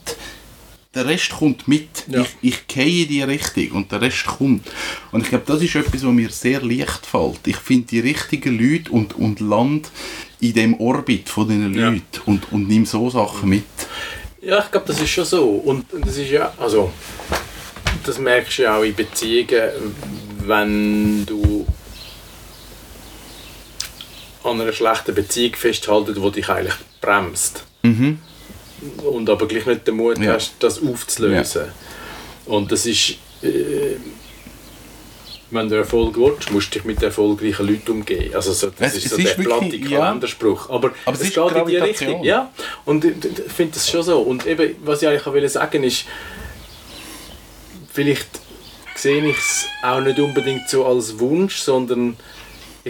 [0.95, 2.05] der Rest kommt mit.
[2.09, 2.23] Ja.
[2.23, 4.67] Ich, ich gehe in die Richtung und der Rest kommt.
[5.13, 7.47] Und ich glaube, das ist etwas, was mir sehr leicht fällt.
[7.47, 9.91] Ich finde die richtigen Leute und, und Land
[10.41, 11.91] in dem Orbit von diesen Ja.
[11.91, 13.65] Leuten und, und nehme so Sachen mit.
[14.43, 15.49] Ja, ich glaube, das ist schon so.
[15.49, 16.93] Und das ist ja, also,
[18.05, 19.71] das merkst du ja auch in Beziehungen,
[20.47, 21.67] wenn du
[24.43, 27.65] an einer schlechten Beziehung festhalten, die dich eigentlich bremst.
[29.05, 30.35] Und aber gleich nicht den Mut Ja.
[30.35, 31.65] hast, das aufzulösen.
[32.47, 33.11] Und das ist,
[33.43, 33.97] äh,
[35.51, 38.35] wenn du Erfolg willst, musst du dich mit erfolgreichen Leuten umgehen.
[38.35, 39.99] Also so, das Es- ist so ist der wirklich- platte ja.
[39.99, 40.71] Kalenderspruch.
[40.71, 41.77] Aber, Aber es es ist geht in die.
[41.77, 42.25] Richtung.
[42.25, 42.51] Ja,
[42.85, 44.21] und ich, ich ich finde das schon so.
[44.21, 46.05] Und eben, was ich eigentlich auch will sagen ist,
[47.93, 48.29] vielleicht
[48.95, 52.17] sehe ich es auch nicht unbedingt so als Wunsch, sondern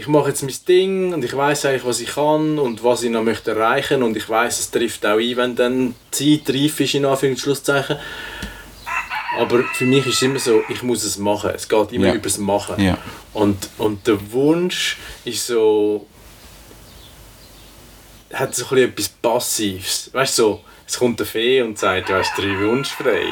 [0.01, 3.11] ich mache jetzt mein Ding und ich weiß eigentlich, was ich kann und was ich
[3.11, 6.81] noch möchte erreichen und ich weiß, es trifft auch ein, wenn dann die Zeit reif
[6.81, 7.97] ist, in Anführungs- und Schlusszeichen.
[9.39, 11.51] Aber für mich ist es immer so, ich muss es machen.
[11.55, 12.15] Es geht immer Ja.
[12.15, 12.83] über das Machen.
[12.83, 12.97] Ja.
[13.35, 14.97] Und, und der Wunsch
[15.27, 16.07] ist so,
[18.33, 20.11] hat so ein bisschen etwas Passives.
[20.15, 23.27] Weißt du, so, es kommt eine Fee und sagt, du hast drei Wünsche frei.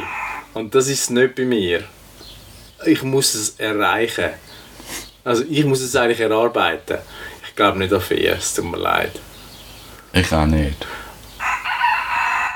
[0.52, 1.82] Und das ist es nicht bei mir.
[2.84, 4.30] Ich muss es erreichen.
[5.28, 6.98] Also ich muss es eigentlich erarbeiten.
[7.46, 9.12] Ich glaube nicht an Feen, es tut mir leid.
[10.14, 10.86] Ich auch nicht.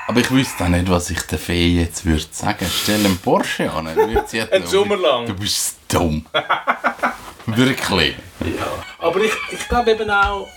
[0.07, 2.67] Aber ich wüsste auch nicht, was ich der Fee jetzt würde sagen.
[2.83, 3.85] Stell einen Porsche an.
[3.85, 5.27] dann würde sie Einen Sommer lang.
[5.27, 6.25] Du bist dumm.
[7.47, 8.17] Wirklich.
[8.41, 8.67] Ja.
[8.99, 10.49] Aber ich, ich glaube eben auch,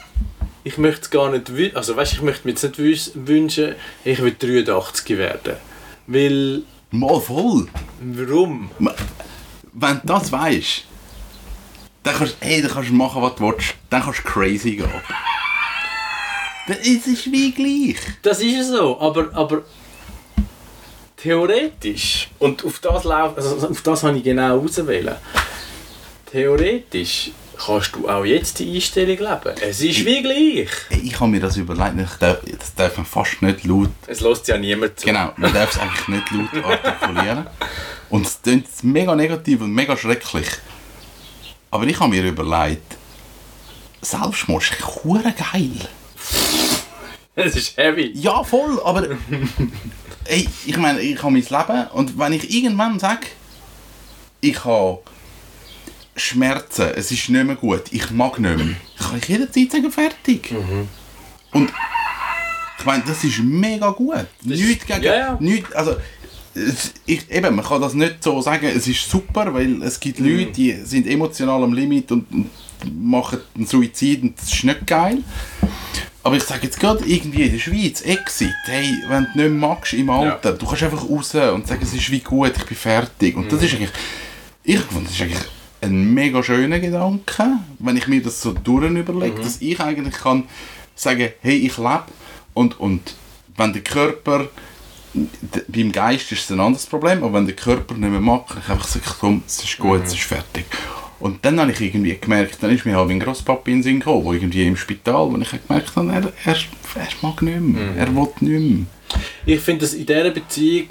[0.64, 1.76] ich möchte es gar nicht wünschen.
[1.76, 5.58] Also weißt, ich möchte mir jetzt nicht wünschen, ich will 83 werden.
[6.08, 6.62] Weil,
[6.92, 7.68] Mal voll.
[8.00, 8.72] warum?
[9.74, 10.86] Wenn du das weißt,
[12.06, 13.74] dann kannst, hey, dann kannst du machen, was du willst.
[13.90, 14.90] Dann kannst du crazy gehen.
[16.68, 17.98] Dann ist es wie gleich.
[18.22, 19.64] Das ist es so, aber, aber
[21.18, 25.16] theoretisch, und auf das, lauf, also auf das habe ich genau auswählen.
[26.32, 29.56] Theoretisch kannst du auch jetzt die Einstellung leben.
[29.62, 30.70] Es ist wie gleich.
[31.04, 34.48] Ich habe mir das überlegt, ich darf, das darf man fast nicht laut Es lässt
[34.48, 35.08] ja niemand zu.
[35.08, 37.48] Genau, man darf es eigentlich nicht laut artikulieren.
[38.10, 40.48] Und es klingt mega negativ und mega schrecklich.
[41.72, 42.98] Aber ich habe mir überlegt,
[44.02, 45.90] Selbstmord ist hure geil.
[47.36, 48.12] Es ist heavy.
[48.14, 49.08] Ja, voll, aber
[50.26, 53.28] ey, ich meine, ich habe mein Leben und wenn ich irgendwann sage,
[54.42, 55.00] ich habe
[56.16, 60.54] Schmerzen, es ist nicht mehr gut, ich mag nicht mehr, kann ich jederzeit sagen, fertig.
[61.52, 61.72] Und
[62.80, 64.28] ich meine, das ist mega gut.
[64.44, 65.04] Nichts gegen...
[65.04, 65.38] ja, ja.
[65.40, 65.96] Nichts, also,
[66.56, 70.20] es- ich, eben, man kann das nicht so sagen, es ist super, weil es gibt
[70.20, 72.50] Leute, die sind emotional am Limit und, und
[73.02, 75.20] machen einen Suizid und das ist nicht geil.
[76.24, 79.94] Aber ich sage jetzt gerade irgendwie in der Schweiz, Exit, hey, wenn du nicht magst
[79.94, 83.36] im Alter, du kannst einfach raus und sagen, es ist wie gut, ich bin fertig.
[83.38, 83.92] Und das ist eigentlich,
[84.64, 85.44] ich finde, das ist eigentlich
[85.82, 90.46] ein mega schöner Gedanke, wenn ich mir das so durch überlege, dass ich eigentlich kann
[90.96, 92.06] sagen, hey, ich lebe
[92.56, 93.14] und, und
[93.58, 94.48] wenn der Körper,
[95.68, 98.62] beim Geist ist es ein anderes Problem, aber wenn der Körper nicht mehr mag, kann
[98.64, 100.66] ich einfach sagen, komm, es ist gut, es ist fertig.
[101.20, 104.00] Und dann habe ich irgendwie gemerkt, dann ist mir halt mein Grosspapi in den Sinn
[104.00, 107.96] gekommen, wo irgendwie im Spital, wo ich gemerkt habe, er, er, er mag nicht mehr,
[107.96, 108.86] er will nicht mehr.
[109.46, 110.88] Ich finde das in dieser Beziehung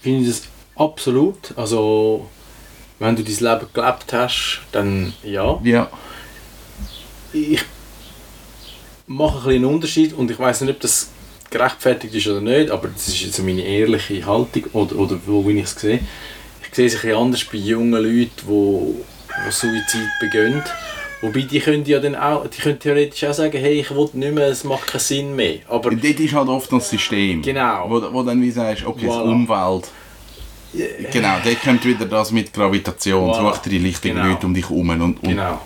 [0.00, 0.42] finde ich das
[0.76, 1.52] absolut.
[1.56, 2.28] Also
[2.98, 5.60] wenn du dein Leben gelebt hast, dann ja.
[5.64, 5.90] Ja,
[7.32, 7.60] Ich
[9.06, 11.10] mache ein einen Unterschied und ich weiß nicht, ob das
[11.58, 15.62] gerechtfertigt ist oder nicht, aber das ist jetzt meine ehrliche Haltung oder, oder wo ich
[15.62, 16.00] es sehe.
[16.68, 18.94] Ich sehe es ein bisschen anders bei jungen Leuten, die,
[19.46, 20.62] die Suizid begehen.
[21.22, 24.34] Wobei die können ja dann auch, die können theoretisch auch sagen, hey, ich will nicht
[24.34, 25.58] mehr, es macht keinen Sinn mehr.
[25.68, 27.86] Aber dort ist halt oft das System, Genau.
[27.88, 29.22] wo, wo dann wie sagst, okay, das Voilà.
[29.32, 29.88] Umwelt,
[31.12, 33.52] genau, dort kommt wieder das mit Gravitation, Voilà.
[33.54, 34.28] such dir die richtigen Genau.
[34.28, 35.60] Leute um dich herum und, und Genau.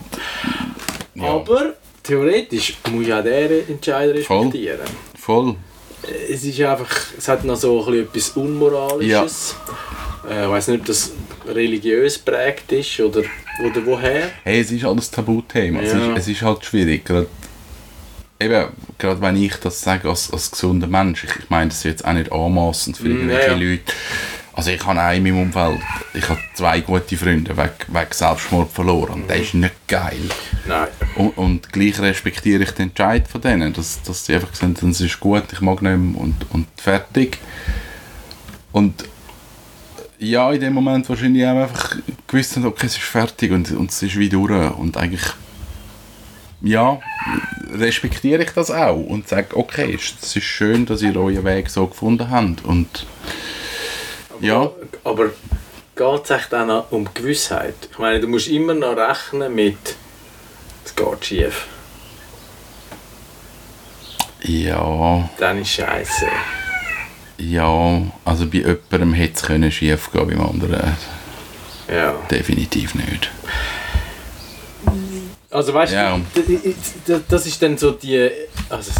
[1.14, 1.24] Ja.
[1.24, 1.74] Aber
[2.04, 4.80] theoretisch muss ja der Entscheider respektieren.
[5.18, 5.56] voll.
[6.30, 9.56] Es ist einfach, es hat noch so ein etwas Unmoralisches.
[10.28, 11.12] Äh, ich weiß nicht, ob das
[11.46, 13.20] religiös prägt ist oder,
[13.64, 14.30] oder woher.
[14.44, 15.80] Hey, es ist alles Tabuthema.
[15.80, 16.12] Es, Ja.
[16.12, 17.04] ist, es ist halt schwierig.
[17.04, 17.26] Gerade,
[18.40, 18.66] eben,
[18.98, 22.04] gerade wenn ich das sage als, als gesunder Mensch, ich, ich meine das ist jetzt
[22.04, 23.70] auch nicht anmassend für Mm, irgendwelche ja, ja.
[23.70, 23.92] Leute.
[24.58, 25.78] Also ich habe auch in meinem Umfeld,
[26.14, 29.22] ich habe zwei gute Freunde wegen, wegen Selbstmord verloren.
[29.22, 30.18] Und das ist nicht geil.
[30.66, 30.88] Nein.
[31.14, 35.00] Und, und gleich respektiere ich den Entscheid von denen, dass, dass sie einfach sagen, es
[35.00, 37.38] ist gut, ich mag nicht mehr und, und fertig.
[38.72, 39.04] Und
[40.18, 41.96] ja, in dem Moment wahrscheinlich auch einfach
[42.26, 44.76] gewusst haben, okay, es ist fertig und, und es ist wie durch.
[44.76, 45.34] Und eigentlich,
[46.62, 46.98] ja,
[47.74, 51.86] respektiere ich das auch und sage, okay, es ist schön, dass ihr euren Weg so
[51.86, 52.64] gefunden habt.
[52.64, 53.06] Und
[54.40, 54.70] ja,
[55.04, 55.26] Aber
[55.96, 57.74] geht es echt auch noch um Gewissheit?
[57.90, 59.96] Ich meine, du musst immer noch rechnen mit,
[60.84, 61.66] es geht schief.
[64.42, 66.26] ja, Dann ist scheiße.
[67.38, 70.96] ja, also bei jemandem hätte es können schief gehen, beim anderen
[71.92, 72.14] Ja.
[72.30, 73.30] definitiv nicht.
[75.50, 76.20] Also weißt Ja.
[77.06, 78.30] du, das ist dann so die
[78.68, 78.90] also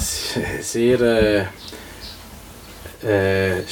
[0.60, 1.44] sehr äh,
[3.06, 3.62] äh,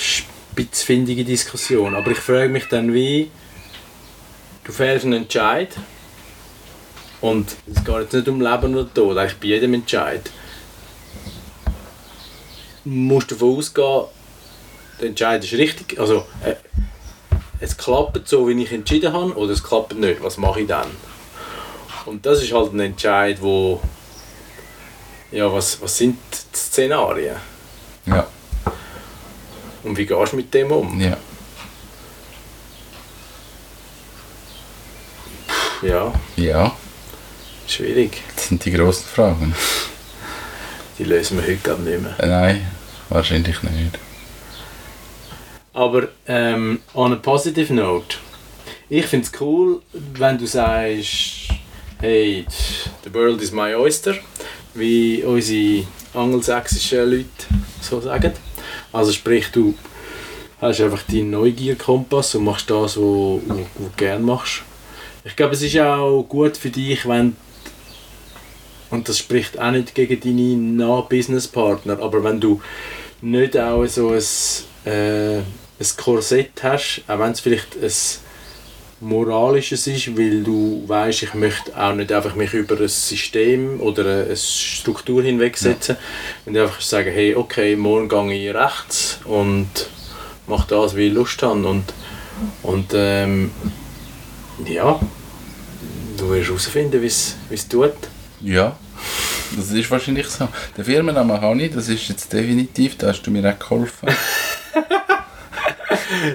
[0.56, 1.94] spitzfindige Diskussion.
[1.94, 3.30] Aber ich frage mich dann wie,
[4.64, 5.68] du fällst einen Entscheid
[7.20, 10.30] und es geht jetzt nicht um Leben oder Tod, eigentlich bei jedem Entscheid.
[12.84, 14.04] Du musst davon ausgehen,
[14.98, 16.54] der Entscheid ist richtig, also äh,
[17.60, 20.88] es klappt so, wie ich entschieden habe, oder es klappt nicht, was mache ich dann?
[22.06, 23.82] Und das ist halt ein Entscheid, wo
[25.32, 27.36] ja, was, was sind die Szenarien?
[28.06, 28.26] Ja.
[29.86, 31.00] Und wie gehst du mit dem um?
[31.00, 31.16] Ja.
[35.82, 36.76] Ja, Ja.
[37.68, 38.22] schwierig.
[38.34, 39.54] Das sind die grossen Fragen.
[40.98, 42.18] Die lösen wir heute gar nicht mehr.
[42.18, 42.66] Äh, Nein,
[43.10, 43.98] wahrscheinlich nicht.
[45.72, 48.16] Aber ähm, on a positive note,
[48.88, 51.48] ich finde es cool, wenn du sagst,
[52.00, 52.44] hey,
[53.04, 54.14] the world is my oyster,
[54.74, 57.26] wie unsere angelsächsischen Leute
[57.82, 58.32] so sagen.
[58.96, 59.74] Also sprich, du
[60.58, 64.62] hast einfach deinen Neugierkompass und machst das, was du du gerne machst.
[65.22, 67.36] Ich glaube, es ist auch gut für dich, wenn
[68.90, 72.62] und das spricht auch nicht gegen deine Nah-Business-Partner, aber wenn du
[73.20, 74.22] nicht auch so ein,
[74.90, 77.92] äh, ein Korsett hast, auch wenn es vielleicht ein
[79.00, 84.24] moralisches ist, weil du weißt, ich möchte auch nicht einfach mich über ein System oder
[84.24, 85.96] eine Struktur hinwegsetzen,
[86.44, 89.68] wenn du einfach sagen, hey, okay, morgen gehe ich rechts und
[90.46, 91.84] mache das, wie ich Lust habe und,
[92.62, 93.50] und ähm,
[94.64, 94.98] ja,
[96.16, 97.92] du wirst herausfinden, wie es wie es tut.
[98.40, 98.76] Ja,
[99.54, 100.48] das ist wahrscheinlich so.
[100.76, 104.08] Der Firmenname habe ich, das ist jetzt definitiv, da hast du mir auch geholfen.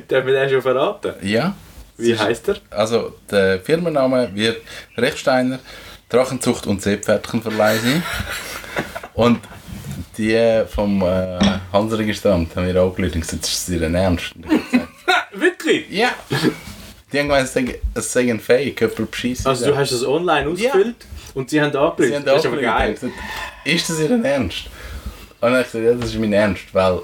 [0.07, 1.13] Darf ich den schon verraten?
[1.21, 1.55] Ja.
[1.97, 2.57] Wie heißt er?
[2.69, 4.57] Also, der Firmenname wird
[4.97, 5.59] Rechsteiner
[6.09, 8.03] Drachenzucht und Seepferdchenverleih sein.
[9.13, 9.39] Und
[10.17, 11.39] die vom äh,
[11.71, 14.33] Hansaregistramt haben wir angerufen und gesagt, das ist ihr Ernst.
[15.33, 15.89] Wirklich?
[15.89, 16.09] Ja.
[17.11, 17.49] Die haben gemeint,
[17.93, 19.47] es sei- ein Fake, jemand beschissen.
[19.47, 20.95] Also du hast das online ausgefüllt
[21.33, 21.71] und sie haben.
[21.71, 21.77] Sie
[22.15, 22.93] haben das ist aber geil.
[22.93, 23.13] gesagt,
[23.65, 24.65] ist das ihr Ernst?
[24.65, 24.71] Und
[25.41, 27.01] dann habe ich gesagt, ja, das ist mein Ernst, weil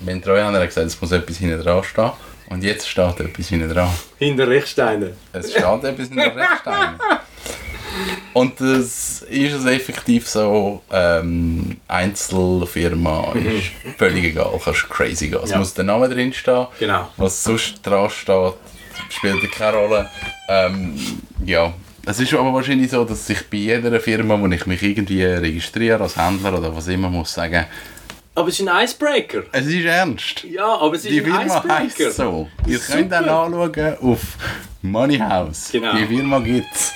[0.00, 2.10] mein Treuhänder hat gesagt, es muss etwas hinten dran stehen.
[2.48, 3.90] Und jetzt steht etwas hinten dran.
[4.18, 5.08] Hinter Rechsteiner.
[5.32, 6.94] Es steht etwas in der Rechtein.
[8.34, 15.40] Und das ist es effektiv so, ähm, Einzelfirma ist völlig egal, kannst crazy gehen.
[15.42, 15.58] Es Ja.
[15.58, 17.08] muss der Name drin stehen, Genau.
[17.16, 18.52] was sonst dran steht,
[19.08, 20.10] spielt keine Rolle.
[20.48, 20.94] Ähm,
[21.46, 21.72] ja,
[22.04, 26.02] es ist aber wahrscheinlich so, dass ich bei jeder Firma, wo ich mich irgendwie registriere
[26.02, 27.64] als Händler oder was immer, muss sagen,
[28.36, 29.42] Aber es ist ein Icebreaker.
[29.50, 30.44] es ist ernst.
[30.44, 32.10] Ja, aber es ist Die ein Firma heisst Icebreaker.
[32.12, 32.48] so.
[32.66, 34.20] Ihr könnt dann anschauen auf
[34.82, 35.70] Moneyhouse.
[35.72, 35.96] Genau.
[35.96, 36.92] Die Firma gibt's.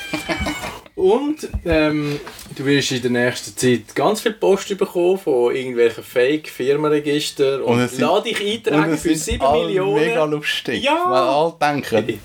[0.94, 2.20] Und ähm,
[2.56, 7.98] du wirst in der nächsten Zeit ganz viel Post bekommen von irgendwelchen Fake-Firmenregistern und, Und
[7.98, 9.94] lade dich eintragen für sind 7 alle Millionen.
[9.94, 10.82] mega lustig.
[10.82, 11.04] Ja.
[11.06, 12.20] Weil alle denken,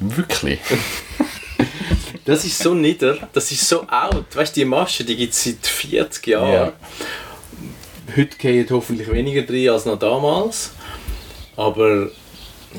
[0.00, 0.60] wirklich.
[2.24, 4.24] Das ist so nieder, das ist so out.
[4.34, 6.52] Weißt du, die Masche, die gibt es seit 40 Jahren.
[6.52, 6.72] Ja.
[8.14, 10.72] Heute gehen hoffentlich weniger drin als noch damals.
[11.56, 12.08] Aber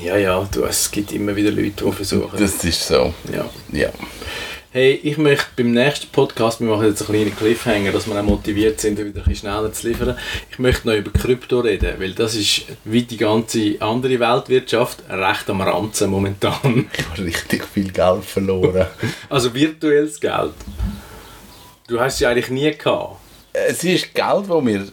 [0.02, 2.40] ja, ja, du, es gibt immer wieder Leute, die versuchen.
[2.40, 3.14] Das ist so.
[3.34, 3.50] ja.
[3.72, 3.90] Ja.
[4.72, 8.24] Hey, ich möchte beim nächsten Podcast, wir machen jetzt einen kleinen Cliffhanger, dass wir auch
[8.24, 10.18] motiviert sind, wieder ein bisschen schneller zu liefern.
[10.52, 15.50] Ich möchte noch über Krypto reden, weil das ist wie die ganze andere Weltwirtschaft recht
[15.50, 16.90] am Ranzen momentan.
[16.98, 18.88] Ich habe richtig viel Geld verloren.
[19.30, 20.54] Also virtuelles Geld.
[21.88, 23.16] Du hast es ja eigentlich nie gehabt.
[23.54, 24.88] es ist Geld, das wir.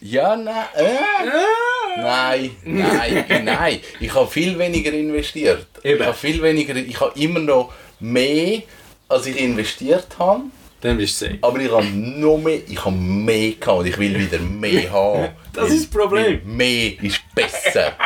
[0.00, 0.66] Ja, nein.
[0.76, 2.00] Äh?
[2.00, 3.80] Nein, nein, nein.
[4.00, 5.66] Ich habe viel weniger investiert.
[5.82, 6.00] Eben.
[6.00, 6.76] Ich habe viel weniger.
[6.76, 8.62] Ich habe immer noch mehr,
[9.08, 10.42] als ich investiert habe.
[10.82, 11.38] Dann bist du safe.
[11.40, 15.28] Aber ich habe noch mehr, ich habe mehr gehabt und ich will wieder mehr haben.
[15.54, 16.40] Das ist das Problem.
[16.44, 17.92] Mehr ist besser.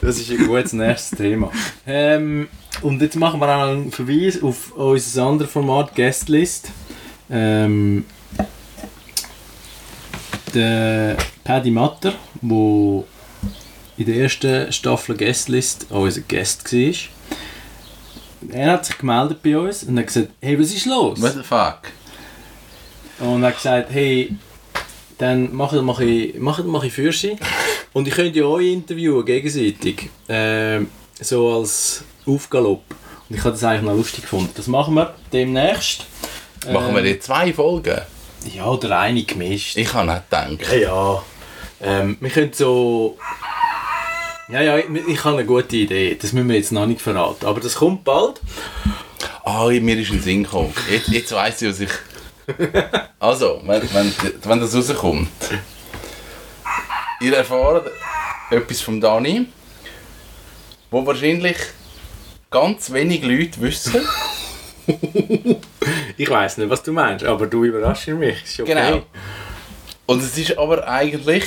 [0.00, 1.52] Das ist ein gutes nächstes Thema.
[1.86, 2.48] Ähm,
[2.82, 6.70] und jetzt machen wir auch einen Verweis auf unser anderes Format, Guestlist.
[7.30, 8.04] Ähm,
[10.54, 13.04] der Paddy Matter, der
[13.96, 16.94] in der ersten Staffel Guestlist auch unser Guest war,
[18.50, 21.20] er hat sich gemeldet bei uns und hat gesagt, hey, was ist los?
[21.20, 21.80] What the fuck?
[23.18, 24.36] Und er hat gesagt, hey,
[25.18, 27.36] dann mache mach ich, mach, mach ich für sie.
[27.92, 30.08] Und ich könnte ja euch interviewen, gegenseitig.
[30.28, 30.88] Ähm,
[31.20, 32.84] so als Aufgalopp.
[33.28, 34.52] Und ich habe das eigentlich noch lustig gefunden.
[34.54, 36.06] Das machen wir demnächst.
[36.66, 38.00] Machen wir jetzt zwei Folgen?
[38.54, 39.76] Ja, oder eine gemischt.
[39.76, 40.72] Ich habe nicht gedacht.
[40.72, 41.22] Ja, ja.
[41.80, 43.18] Ähm, wir können so
[44.48, 46.16] Ja, ja, ich, ich habe eine gute Idee.
[46.20, 47.46] Das müssen wir jetzt noch nicht verraten.
[47.46, 48.40] Aber das kommt bald.
[49.44, 50.74] Ah, mir ist ein Sinn gekommen.
[50.90, 51.90] Jetzt, jetzt weiss ich, was ich...
[53.18, 54.12] Also, wenn, wenn,
[54.44, 55.28] wenn das rauskommt.
[57.20, 57.90] Ihr erfahrt
[58.50, 59.46] etwas vom Dani,
[60.90, 61.56] wo wahrscheinlich
[62.50, 64.00] ganz wenig Leute wissen.
[66.18, 68.42] Ich weiß nicht, was du meinst, aber du überraschst mich.
[68.42, 68.74] Ist okay.
[68.74, 69.02] Genau.
[70.06, 71.44] Und es ist aber eigentlich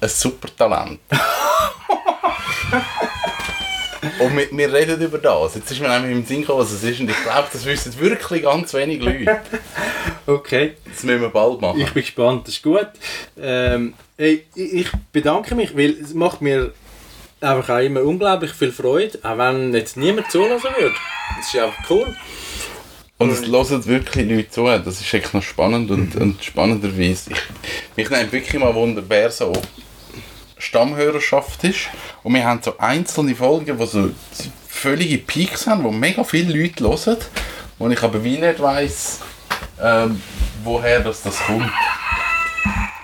[0.00, 0.98] ein super Talent.
[4.18, 5.54] Und wir, wir reden über das.
[5.54, 7.00] Jetzt ist mir nämlich im Sinn gekommen, was es ist.
[7.00, 9.40] Und ich glaube, das wissen wirklich ganz wenig Leute.
[10.26, 10.74] Okay.
[10.84, 11.80] Das müssen wir bald machen.
[11.80, 12.88] Ich bin gespannt, das ist gut.
[13.40, 16.72] Ähm, ey, ich bedanke mich, weil es macht mir
[17.40, 20.94] einfach auch immer unglaublich viel Freude, auch wenn jetzt niemand zulassen würde.
[21.36, 22.16] Das ist einfach cool.
[23.22, 24.64] Und es hören wirklich Leute zu.
[24.64, 27.30] Das ist echt noch spannend und, und spannenderweise.
[27.30, 27.40] Ich,
[27.96, 29.52] mich nimmt wirklich mal Wunder, wer so
[30.58, 31.88] Stammhörerschaft ist.
[32.24, 34.10] Und wir haben so einzelne Folgen, die so
[34.66, 37.18] völlige Peaks haben, wo mega viele Leute hören.
[37.78, 39.20] Und ich aber wie nicht weiss,
[39.80, 40.20] ähm,
[40.64, 41.70] woher das, das kommt.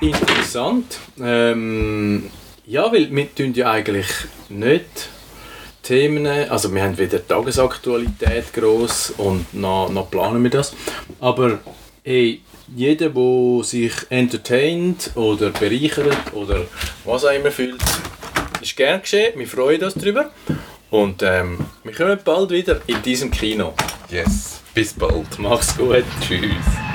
[0.00, 0.98] Interessant.
[1.20, 2.30] Ähm,
[2.66, 4.08] ja, weil wir tun ja eigentlich
[4.48, 5.10] nicht
[5.88, 10.74] Themen, also wir haben weder Tagesaktualität groß und noch, noch planen wir das,
[11.18, 11.60] aber
[12.04, 12.42] hey,
[12.76, 16.66] jeder, der sich entertaint oder bereichert oder
[17.06, 17.80] was auch immer fühlt,
[18.60, 19.38] ist gern geschehen.
[19.38, 20.30] Wir freuen uns darüber.
[20.90, 23.72] Und ähm, wir kommen bald wieder in diesem Kino.
[24.10, 25.38] Yes, bis bald.
[25.38, 26.04] Mach's gut.
[26.20, 26.87] Tschüss.